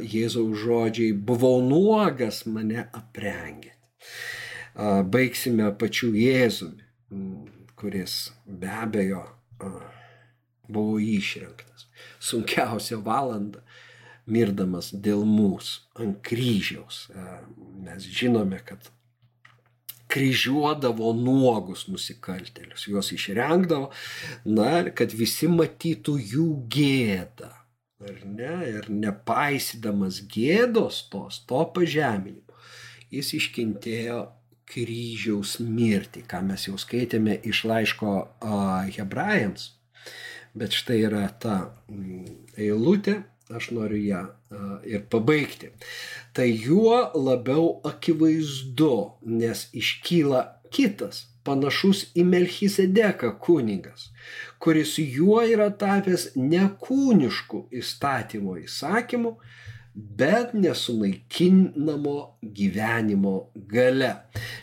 Jėzaus 0.00 0.56
žodžiai, 0.64 1.12
buvau 1.12 1.60
nuogas, 1.64 2.42
mane 2.48 2.86
aprengėte. 2.92 3.76
Baigsime 5.12 5.68
pačiu 5.76 6.10
Jėzumi, 6.16 6.82
kuris 7.76 8.32
be 8.46 8.72
abejo 8.72 9.26
buvo 10.68 10.98
išrinktas. 11.02 11.86
Sunkiausia 12.22 12.98
valanda 13.02 13.62
mirdamas 14.26 14.92
dėl 14.94 15.24
mūsų 15.26 16.02
ant 16.02 16.20
kryžiaus. 16.26 17.06
Mes 17.82 18.06
žinome, 18.06 18.60
kad 18.66 18.90
kryžiuodavo 20.12 21.12
nuogus 21.16 21.86
nusikaltėlius, 21.88 22.84
juos 22.90 23.10
išrengdavo, 23.16 23.88
na, 24.44 24.84
kad 24.92 25.14
visi 25.16 25.48
matytų 25.48 26.18
jų 26.34 26.48
gėdą. 26.72 27.50
Ar 28.02 28.22
ne? 28.26 28.54
Ir 28.68 28.88
nepaisydamas 28.90 30.20
gėdos 30.28 31.04
tos, 31.12 31.40
to 31.48 31.62
pažeminimo, 31.74 32.58
jis 33.14 33.30
iškentėjo 33.38 34.20
kryžiaus 34.72 35.58
mirtį, 35.60 36.24
ką 36.28 36.42
mes 36.48 36.66
jau 36.68 36.78
skaitėme 36.80 37.36
iš 37.48 37.64
laiško 37.68 38.14
hebrajams. 38.96 39.72
Bet 40.56 40.74
štai 40.76 40.98
yra 41.06 41.26
ta 41.40 41.56
mm, 41.88 42.56
eilutė, 42.60 43.22
aš 43.52 43.70
noriu 43.76 44.00
ją 44.00 44.22
ir 44.88 45.04
pabaigti. 45.12 45.72
Tai 46.32 46.48
juo 46.48 46.98
labiau 47.14 47.80
akivaizdu, 47.88 48.94
nes 49.24 49.66
iškyla 49.76 50.42
kitas, 50.72 51.26
panašus 51.46 52.06
į 52.16 52.24
Melchisedeką 52.28 53.32
kunigas, 53.42 54.10
kuris 54.62 54.94
juo 55.02 55.42
yra 55.42 55.70
tapęs 55.74 56.30
nekūniškų 56.38 57.64
įstatymo 57.82 58.56
įsakymų, 58.62 59.34
bet 59.94 60.54
nesunaikinamo 60.54 62.16
gyvenimo 62.42 63.34
gale. 63.54 64.12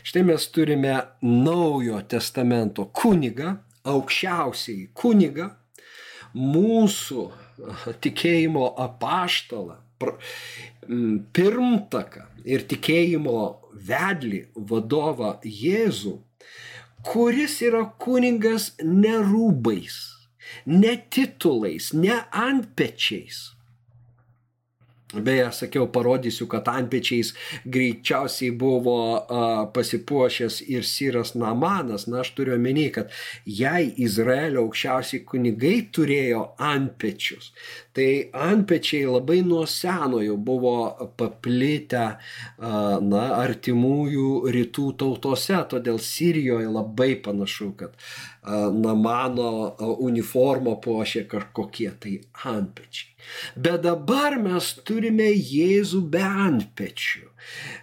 Štai 0.02 0.24
mes 0.26 0.46
turime 0.50 0.96
naujo 1.22 2.00
testamento 2.10 2.88
kunigą, 2.94 3.54
aukščiausiai 3.86 4.90
kunigą, 4.94 5.50
mūsų 6.34 7.28
tikėjimo 8.02 8.66
apaštalą, 8.84 9.78
pirmtaką 11.36 12.26
ir 12.48 12.64
tikėjimo 12.70 13.38
vedlį 13.86 14.42
vadovą 14.70 15.36
Jėzų, 15.44 16.16
kuris 17.06 17.60
yra 17.64 17.84
kuningas 18.02 18.72
ne 18.82 19.16
rūbais, 19.22 19.98
ne 20.66 20.96
titulais, 21.12 21.92
ne 21.94 22.16
antpečiais, 22.32 23.50
Beje, 25.14 25.48
sakiau, 25.52 25.88
parodysiu, 25.90 26.46
kad 26.46 26.68
antpečiais 26.70 27.32
greičiausiai 27.66 28.52
buvo 28.54 28.96
a, 29.18 29.40
pasipuošęs 29.74 30.60
ir 30.70 30.86
Siras 30.86 31.34
Namanas. 31.34 32.06
Na, 32.06 32.20
aš 32.22 32.30
turiu 32.36 32.54
omeny, 32.54 32.86
kad 32.94 33.10
jei 33.42 33.90
Izraelio 34.04 34.62
aukščiausiai 34.68 35.24
kunigai 35.26 35.80
turėjo 35.90 36.44
antpečius, 36.62 37.50
tai 37.96 38.30
antpečiai 38.30 39.08
labai 39.10 39.40
nuo 39.42 39.64
seno 39.66 40.22
jau 40.22 40.38
buvo 40.38 40.76
paplitę 41.18 42.06
a, 42.06 42.16
na, 43.02 43.26
artimųjų 43.42 44.30
rytų 44.54 44.92
tautose, 45.02 45.58
todėl 45.74 45.98
Sirijoje 45.98 46.70
labai 46.70 47.16
panašu, 47.24 47.72
kad 47.82 47.98
a, 47.98 48.68
Namano 48.70 49.74
uniformą 50.06 50.78
puošė 50.86 51.26
kažkokie 51.34 51.90
tai 51.98 52.20
antpečiai. 52.46 53.10
Bet 53.56 53.82
dabar 53.84 54.36
mes 54.40 54.72
turime 54.86 55.28
Jėzų 55.30 56.02
be 56.12 56.22
antpečių. 56.24 57.28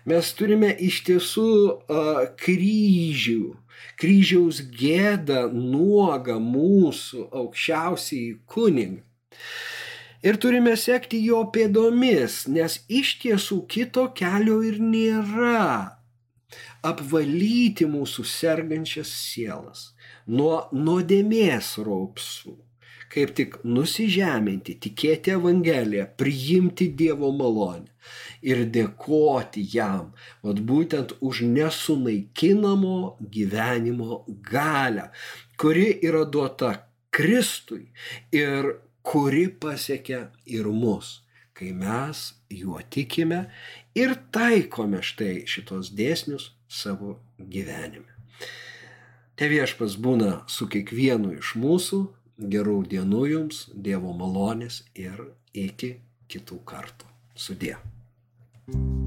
Mes 0.09 0.33
turime 0.37 0.73
iš 0.89 1.01
tiesų 1.07 1.51
uh, 1.69 2.21
kryžių, 2.41 3.55
kryžiaus 4.01 4.61
gėdą, 4.81 5.47
nuogą 5.53 6.37
mūsų 6.43 7.27
aukščiausiai 7.41 8.37
kunigą. 8.45 9.01
Ir 10.25 10.37
turime 10.41 10.73
sekti 10.79 11.19
jo 11.23 11.43
pėdomis, 11.53 12.47
nes 12.49 12.79
iš 12.89 13.17
tiesų 13.21 13.59
kito 13.69 14.07
kelio 14.17 14.63
ir 14.65 14.79
nėra. 14.81 15.93
Apvalyti 16.87 17.85
mūsų 17.89 18.25
sergančias 18.25 19.11
sielas 19.11 19.91
nuo 20.27 20.67
nuodėmės 20.73 21.75
raupsų 21.85 22.55
kaip 23.13 23.33
tik 23.37 23.59
nusižeminti, 23.63 24.77
tikėti 24.83 25.33
Evangeliją, 25.35 26.07
priimti 26.19 26.89
Dievo 26.99 27.31
malonę 27.35 27.91
ir 28.41 28.63
dėkoti 28.71 29.63
jam, 29.73 30.11
vad 30.43 30.61
būtent 30.67 31.15
už 31.19 31.43
nesunaikinamo 31.47 33.17
gyvenimo 33.19 34.23
galę, 34.51 35.09
kuri 35.59 35.89
yra 36.05 36.25
duota 36.25 36.73
Kristui 37.11 37.87
ir 38.31 38.75
kuri 39.01 39.47
pasiekia 39.47 40.27
ir 40.45 40.67
mus, 40.67 41.21
kai 41.55 41.71
mes 41.73 42.33
juo 42.51 42.79
tikime 42.89 43.47
ir 43.95 44.13
taikome 44.31 45.01
štai 45.01 45.47
šitos 45.49 45.93
dėsnius 45.97 46.51
savo 46.67 47.17
gyvenime. 47.39 48.11
Te 49.37 49.47
viešpas 49.49 49.95
būna 50.01 50.43
su 50.49 50.65
kiekvienu 50.69 51.35
iš 51.37 51.55
mūsų, 51.61 51.99
gerų 52.37 52.77
dienų 52.93 53.23
jums, 53.31 53.65
Dievo 53.73 54.13
malonės 54.13 54.83
ir 54.95 55.25
iki 55.53 55.97
kitų 56.29 56.61
kartų. 56.65 57.13
Sudė. 57.37 57.77
thank 58.67 59.01
you 59.01 59.06